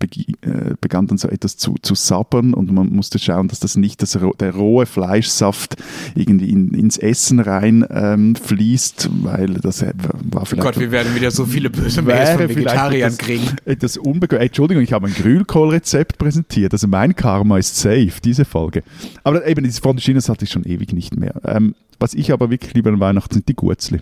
[0.41, 4.01] äh, begann dann so etwas zu, zu sabbern und man musste schauen, dass das nicht
[4.01, 5.75] das, der rohe Fleischsaft
[6.15, 10.53] irgendwie in, ins Essen rein ähm, fließt, weil das war vielleicht...
[10.53, 13.47] Oh Gott, wir werden wieder so viele böse Mails von Vegetariern etwas, kriegen.
[13.65, 14.39] Etwas unbequem.
[14.39, 18.83] Entschuldigung, ich habe ein Grünkohlrezept präsentiert, also mein Karma ist safe, diese Folge.
[19.23, 21.41] Aber eben, diese Fondue hatte ich schon ewig nicht mehr.
[21.45, 24.01] Ähm, was ich aber wirklich liebe an Weihnachten sind die Gurzli.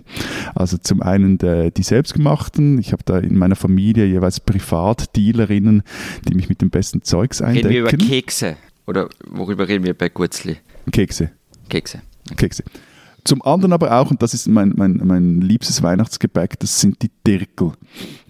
[0.54, 2.80] Also zum einen die, die selbstgemachten.
[2.80, 5.84] Ich habe da in meiner Familie jeweils Privatdealerinnen,
[6.28, 7.68] die mich mit dem besten Zeugs eindecken.
[7.68, 8.58] Reden wir über Kekse?
[8.88, 10.58] Oder worüber reden wir bei Gurzli?
[10.92, 11.32] Kekse.
[11.70, 12.02] Kekse.
[12.28, 12.36] Okay.
[12.36, 12.64] Kekse.
[13.26, 17.10] Zum anderen aber auch, und das ist mein, mein, mein liebstes Weihnachtsgebäck, das sind die
[17.26, 17.72] Dirkel.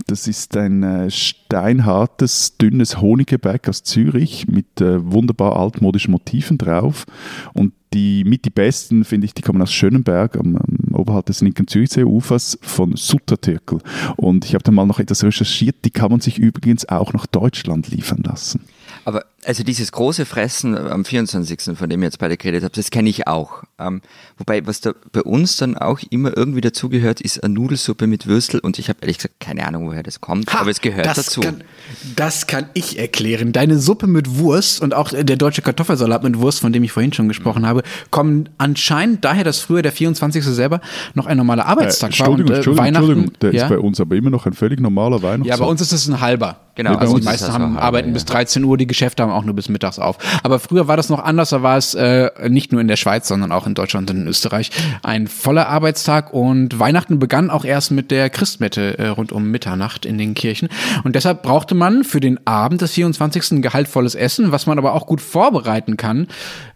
[0.08, 7.06] Das ist ein äh, steinhartes, dünnes Honiggebäck aus Zürich mit äh, wunderbar altmodischen Motiven drauf.
[7.54, 11.42] Und die mit die besten, finde ich, die kommen aus Schönenberg, am, am oberhalb des
[11.42, 13.80] linken Zürichseeufers von Suttertürkel.
[14.16, 17.26] Und ich habe da mal noch etwas recherchiert, die kann man sich übrigens auch nach
[17.26, 18.62] Deutschland liefern lassen.
[19.04, 22.90] Aber Also dieses große Fressen am 24., von dem ihr jetzt beide geredet habt, das
[22.90, 23.64] kenne ich auch.
[23.78, 24.02] Ähm,
[24.38, 28.60] wobei, was da bei uns dann auch immer irgendwie dazugehört, ist eine Nudelsuppe mit Würstel
[28.60, 31.18] und ich habe ehrlich gesagt keine Ahnung, woher das kommt, ha, aber es gehört das
[31.18, 31.42] dazu.
[31.42, 31.64] Kann,
[32.16, 33.52] das kann ich erklären.
[33.54, 37.14] Deine Suppe mit Wurst und auch der deutsche Kartoffelsalat mit Wurst, von dem ich vorhin
[37.14, 37.68] schon gesprochen mhm.
[37.68, 40.44] habe, kommen anscheinend daher, dass früher der 24.
[40.44, 40.82] selber
[41.14, 42.30] noch ein normaler Arbeitstag äh, war.
[42.30, 43.64] Und, äh, Entschuldigung, Entschuldigung, der ja?
[43.64, 45.60] ist bei uns aber immer noch ein völlig normaler Weihnachtstag.
[45.60, 46.58] Ja, bei uns ist es ein halber.
[46.76, 48.14] Genau, also die meisten haben, arbeiten ja.
[48.14, 50.18] bis 13 Uhr, die Geschäfte haben auch nur bis mittags auf.
[50.44, 53.28] Aber früher war das noch anders, da war es äh, nicht nur in der Schweiz,
[53.28, 54.72] sondern auch in Deutschland und in Österreich
[55.04, 60.06] ein voller Arbeitstag und Weihnachten begann auch erst mit der Christmette äh, rund um Mitternacht
[60.06, 60.70] in den Kirchen
[61.04, 63.52] und deshalb brauchte man für den Abend des 24.
[63.52, 66.28] ein gehaltvolles Essen, was man aber auch gut vorbereiten kann,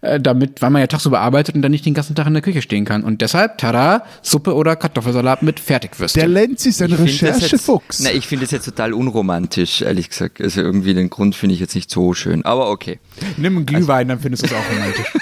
[0.02, 2.42] äh, damit, weil man ja tagsüber arbeitet und dann nicht den ganzen Tag in der
[2.42, 6.20] Küche stehen kann und deshalb, tada, Suppe oder Kartoffelsalat mit Fertigwürstchen.
[6.20, 8.00] Der Lenz ist ein Recherchefuchs.
[8.00, 10.40] Na, ich finde es jetzt total unromantisch ehrlich gesagt.
[10.40, 12.44] Also irgendwie den Grund finde ich jetzt nicht so schön.
[12.44, 12.98] Aber okay.
[13.36, 15.12] Nimm einen Glühwein, also, dann findest du es auch romantisch.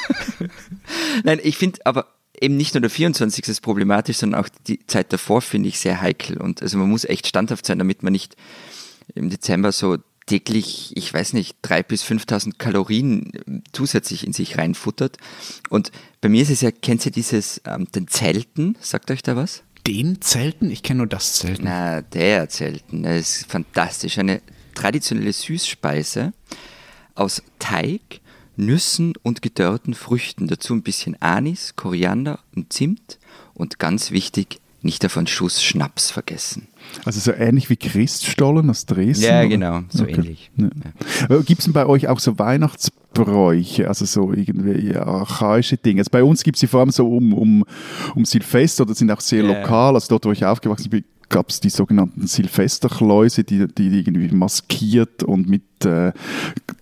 [1.24, 2.07] Nein, ich finde aber
[2.41, 3.49] eben nicht nur der 24.
[3.49, 6.39] ist problematisch, sondern auch die Zeit davor finde ich sehr heikel.
[6.39, 8.37] Und also man muss echt standhaft sein, damit man nicht
[9.14, 9.97] im Dezember so
[10.29, 15.18] täglich, ich weiß nicht, drei bis 5.000 Kalorien ähm, zusätzlich in sich reinfuttert.
[15.68, 18.76] Und bei mir ist es ja, kennt ihr dieses, ähm, den Zelten?
[18.81, 19.62] Sagt euch da was?
[19.89, 20.70] den Zelten?
[20.70, 21.64] Ich kenne nur das Zelten.
[21.64, 23.05] Na, der Zelten.
[23.05, 24.18] Das ist fantastisch.
[24.18, 24.43] Eine
[24.74, 26.35] traditionelle Süßspeise
[27.14, 28.20] aus Teig,
[28.57, 30.47] Nüssen und gedörrten Früchten.
[30.47, 33.18] Dazu ein bisschen Anis, Koriander und Zimt.
[33.55, 36.68] Und ganz wichtig, nicht davon Schuss Schnaps vergessen.
[37.05, 39.24] Also so ähnlich wie Christstollen aus Dresden?
[39.24, 39.49] Ja, oder?
[39.49, 40.14] genau, so okay.
[40.14, 40.51] ähnlich.
[40.57, 40.68] Ja.
[41.28, 41.39] Ja.
[41.43, 46.01] Gibt es denn bei euch auch so Weihnachtsbräuche, also so irgendwie archaische Dinge?
[46.01, 47.64] Also bei uns gibt es sie vor allem so um, um,
[48.14, 49.61] um Silvester, das sind auch sehr yeah.
[49.61, 54.35] lokal, also dort, wo ich aufgewachsen bin, gab es die sogenannten Silvesterkläuse, die, die irgendwie
[54.35, 56.12] maskiert und mit äh,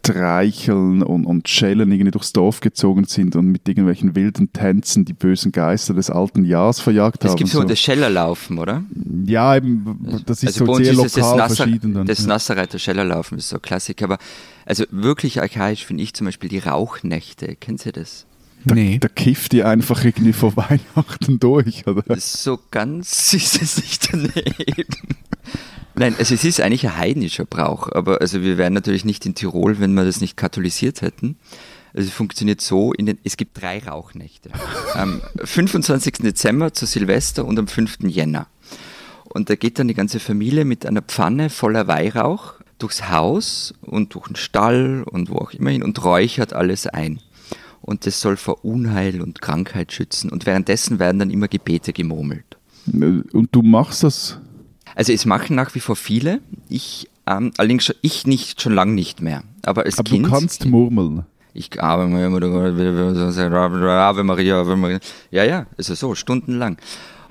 [0.02, 5.12] Treicheln und, und Schellen irgendwie durchs Dorf gezogen sind und mit irgendwelchen wilden Tänzen die
[5.12, 7.36] bösen Geister des alten Jahres verjagt das haben.
[7.36, 8.84] Es gibt so das Schellerlaufen, oder?
[9.26, 11.94] Ja, eben, das ist also so sehr lokal das verschieden.
[11.94, 12.06] Dann.
[12.06, 14.18] Das Nasserreiter Schellerlaufen ist so Klassik, aber
[14.64, 17.56] also wirklich archaisch finde ich zum Beispiel die Rauchnächte.
[17.56, 18.26] Kennen Sie das?
[18.66, 18.98] Da, nee.
[18.98, 22.02] da kifft die einfach irgendwie vor Weihnachten durch, oder?
[22.18, 24.96] So ganz ist es nicht daneben.
[25.94, 29.36] Nein, also es ist eigentlich ein heidnischer Brauch, aber also wir wären natürlich nicht in
[29.36, 31.36] Tirol, wenn wir das nicht katholisiert hätten.
[31.94, 34.50] Also es funktioniert so, den, es gibt drei Rauchnächte.
[34.94, 36.14] Am 25.
[36.14, 37.98] Dezember zu Silvester und am 5.
[38.08, 38.48] Jänner.
[39.24, 44.14] Und da geht dann die ganze Familie mit einer Pfanne voller Weihrauch durchs Haus und
[44.14, 47.20] durch den Stall und wo auch immer hin und räuchert alles ein
[47.86, 50.30] und das soll vor Unheil und Krankheit schützen.
[50.30, 52.58] Und währenddessen werden dann immer Gebete gemurmelt.
[52.86, 54.38] Und du machst das?
[54.94, 56.40] Also es machen nach wie vor viele.
[56.68, 59.42] Ich ähm, allerdings ich nicht schon lange nicht mehr.
[59.62, 60.26] Aber als Aber Kind.
[60.26, 61.24] Du kannst murmeln.
[61.54, 61.70] Ich
[63.76, 64.98] Maria, Ave Maria, Ave Maria.
[65.30, 66.76] Ja, ja, also so, stundenlang.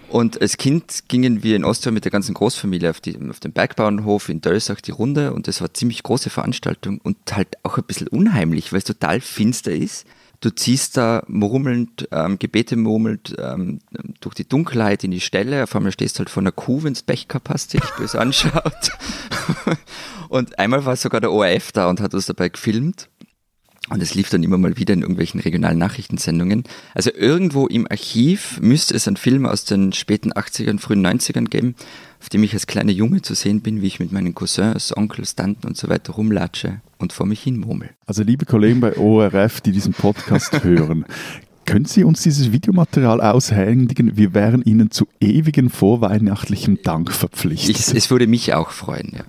[0.09, 3.53] Und als Kind gingen wir in Ostern mit der ganzen Großfamilie auf, die, auf den
[3.53, 7.77] Bergbauernhof in Dölsach die Runde und das war eine ziemlich große Veranstaltung und halt auch
[7.77, 10.05] ein bisschen unheimlich, weil es total finster ist.
[10.41, 13.79] Du ziehst da murmelnd, ähm, Gebete murmelnd ähm,
[14.19, 15.63] durch die Dunkelheit in die Stelle.
[15.63, 18.91] Auf einmal stehst du halt vor einer Kuh, wenn gehabt hast, die dich böse anschaut.
[20.29, 23.09] und einmal war sogar der ORF da und hat uns dabei gefilmt.
[23.89, 26.63] Und es lief dann immer mal wieder in irgendwelchen regionalen Nachrichtensendungen.
[26.95, 31.75] Also irgendwo im Archiv müsste es einen Film aus den späten 80ern, frühen 90ern geben,
[32.25, 35.35] auf dem ich als kleiner Junge zu sehen bin, wie ich mit meinen Cousins, Onkels,
[35.35, 37.91] Tanten und so weiter rumlatsche und vor mich hin murmel.
[38.07, 41.05] Also liebe Kollegen bei ORF, die diesen Podcast hören,
[41.65, 44.17] können Sie uns dieses Videomaterial aushändigen?
[44.17, 47.69] Wir wären Ihnen zu ewigen vorweihnachtlichem Dank verpflichtet.
[47.69, 49.23] Ich, es würde mich auch freuen, ja.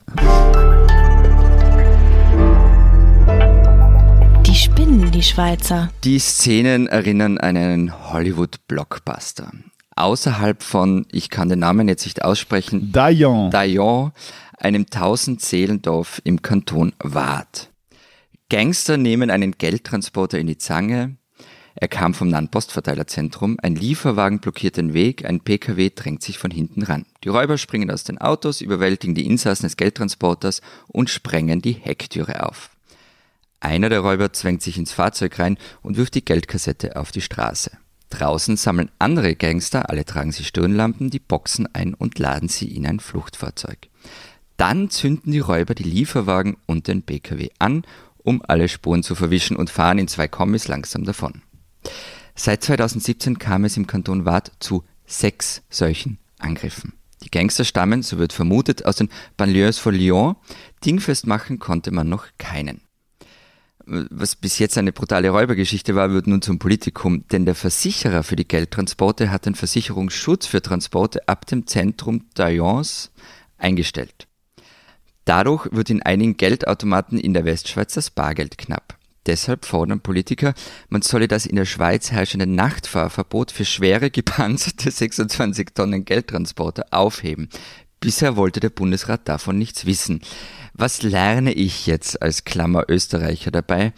[4.47, 5.91] Die spinnen, die Schweizer.
[6.03, 9.53] Die Szenen erinnern an einen Hollywood-Blockbuster.
[9.97, 13.51] Außerhalb von, ich kann den Namen jetzt nicht aussprechen, Dayon.
[13.51, 14.13] Dayon
[14.59, 17.71] einem Tausend-Seelendorf im Kanton Waadt.
[18.49, 21.17] Gangster nehmen einen Geldtransporter in die Zange.
[21.75, 23.59] Er kam vom Nahpostverteilerzentrum.
[23.63, 25.27] Ein Lieferwagen blockiert den Weg.
[25.27, 27.05] Ein PKW drängt sich von hinten ran.
[27.25, 32.47] Die Räuber springen aus den Autos, überwältigen die Insassen des Geldtransporters und sprengen die Hecktüre
[32.47, 32.71] auf.
[33.61, 37.73] Einer der Räuber zwängt sich ins Fahrzeug rein und wirft die Geldkassette auf die Straße.
[38.11, 42.87] Draußen sammeln andere Gangster, alle tragen sie Stirnlampen, die Boxen ein und laden sie in
[42.87, 43.89] ein Fluchtfahrzeug.
[44.57, 47.85] Dann zünden die Räuber die Lieferwagen und den PKW an,
[48.19, 51.43] um alle Spuren zu verwischen und fahren in zwei Kommis langsam davon.
[52.35, 56.95] Seit 2017 kam es im Kanton Waadt zu sechs solchen Angriffen.
[57.23, 60.37] Die Gangster stammen, so wird vermutet, aus den Banlieues von Lyon.
[60.85, 62.83] Dingfest machen konnte man noch keinen.
[63.87, 68.37] Was bis jetzt eine brutale Räubergeschichte war, wird nun zum Politikum, denn der Versicherer für
[68.37, 73.11] die Geldtransporte hat den Versicherungsschutz für Transporte ab dem Zentrum d'Ayance
[73.59, 74.27] eingestellt.
[75.25, 78.97] Dadurch wird in einigen Geldautomaten in der Westschweiz das Bargeld knapp.
[79.27, 80.55] Deshalb fordern Politiker,
[80.89, 87.49] man solle das in der Schweiz herrschende Nachtfahrverbot für schwere gepanzerte 26 Tonnen Geldtransporter aufheben.
[88.07, 90.21] Bisher wollte der Bundesrat davon nichts wissen.
[90.75, 93.93] Was lerne ich jetzt als Klammer Österreicher dabei?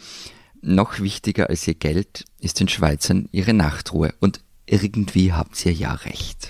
[0.63, 4.15] Noch wichtiger als ihr Geld ist den Schweizern ihre Nachtruhe.
[4.19, 6.49] Und irgendwie habt ihr ja recht.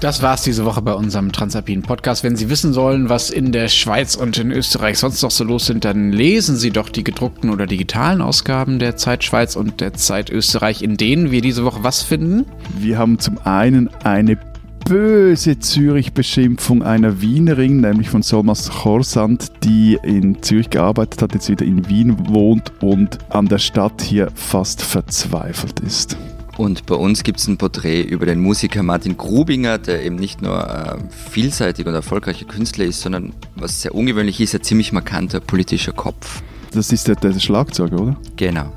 [0.00, 2.22] Das war's diese Woche bei unserem Transalpinen Podcast.
[2.22, 5.66] Wenn Sie wissen sollen, was in der Schweiz und in Österreich sonst noch so los
[5.66, 9.94] sind, dann lesen Sie doch die gedruckten oder digitalen Ausgaben der Zeit Schweiz und der
[9.94, 12.46] Zeit Österreich, in denen wir diese Woche was finden.
[12.78, 14.38] Wir haben zum einen eine
[14.84, 21.66] böse Zürich-Beschimpfung einer Wienerin, nämlich von Solmas Chorsand, die in Zürich gearbeitet hat, jetzt wieder
[21.66, 26.16] in Wien wohnt und an der Stadt hier fast verzweifelt ist.
[26.58, 30.42] Und bei uns gibt es ein Porträt über den Musiker Martin Grubinger, der eben nicht
[30.42, 30.96] nur äh,
[31.30, 36.42] vielseitig und erfolgreicher Künstler ist, sondern was sehr ungewöhnlich ist, ein ziemlich markanter politischer Kopf.
[36.72, 38.16] Das ist der, der Schlagzeuger, oder?
[38.36, 38.72] Genau.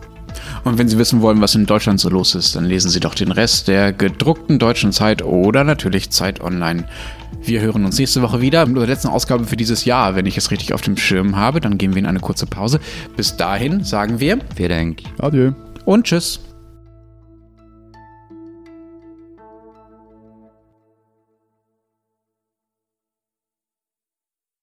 [0.64, 3.16] Und wenn Sie wissen wollen, was in Deutschland so los ist, dann lesen Sie doch
[3.16, 6.86] den Rest der gedruckten deutschen Zeit oder natürlich Zeit Online.
[7.42, 10.16] Wir hören uns nächste Woche wieder mit der letzten Ausgabe für dieses Jahr.
[10.16, 12.80] Wenn ich es richtig auf dem Schirm habe, dann gehen wir in eine kurze Pause.
[13.18, 14.38] Bis dahin sagen wir.
[14.56, 15.02] Vielen Dank.
[15.18, 15.54] Adieu.
[15.86, 16.51] Und tschüss.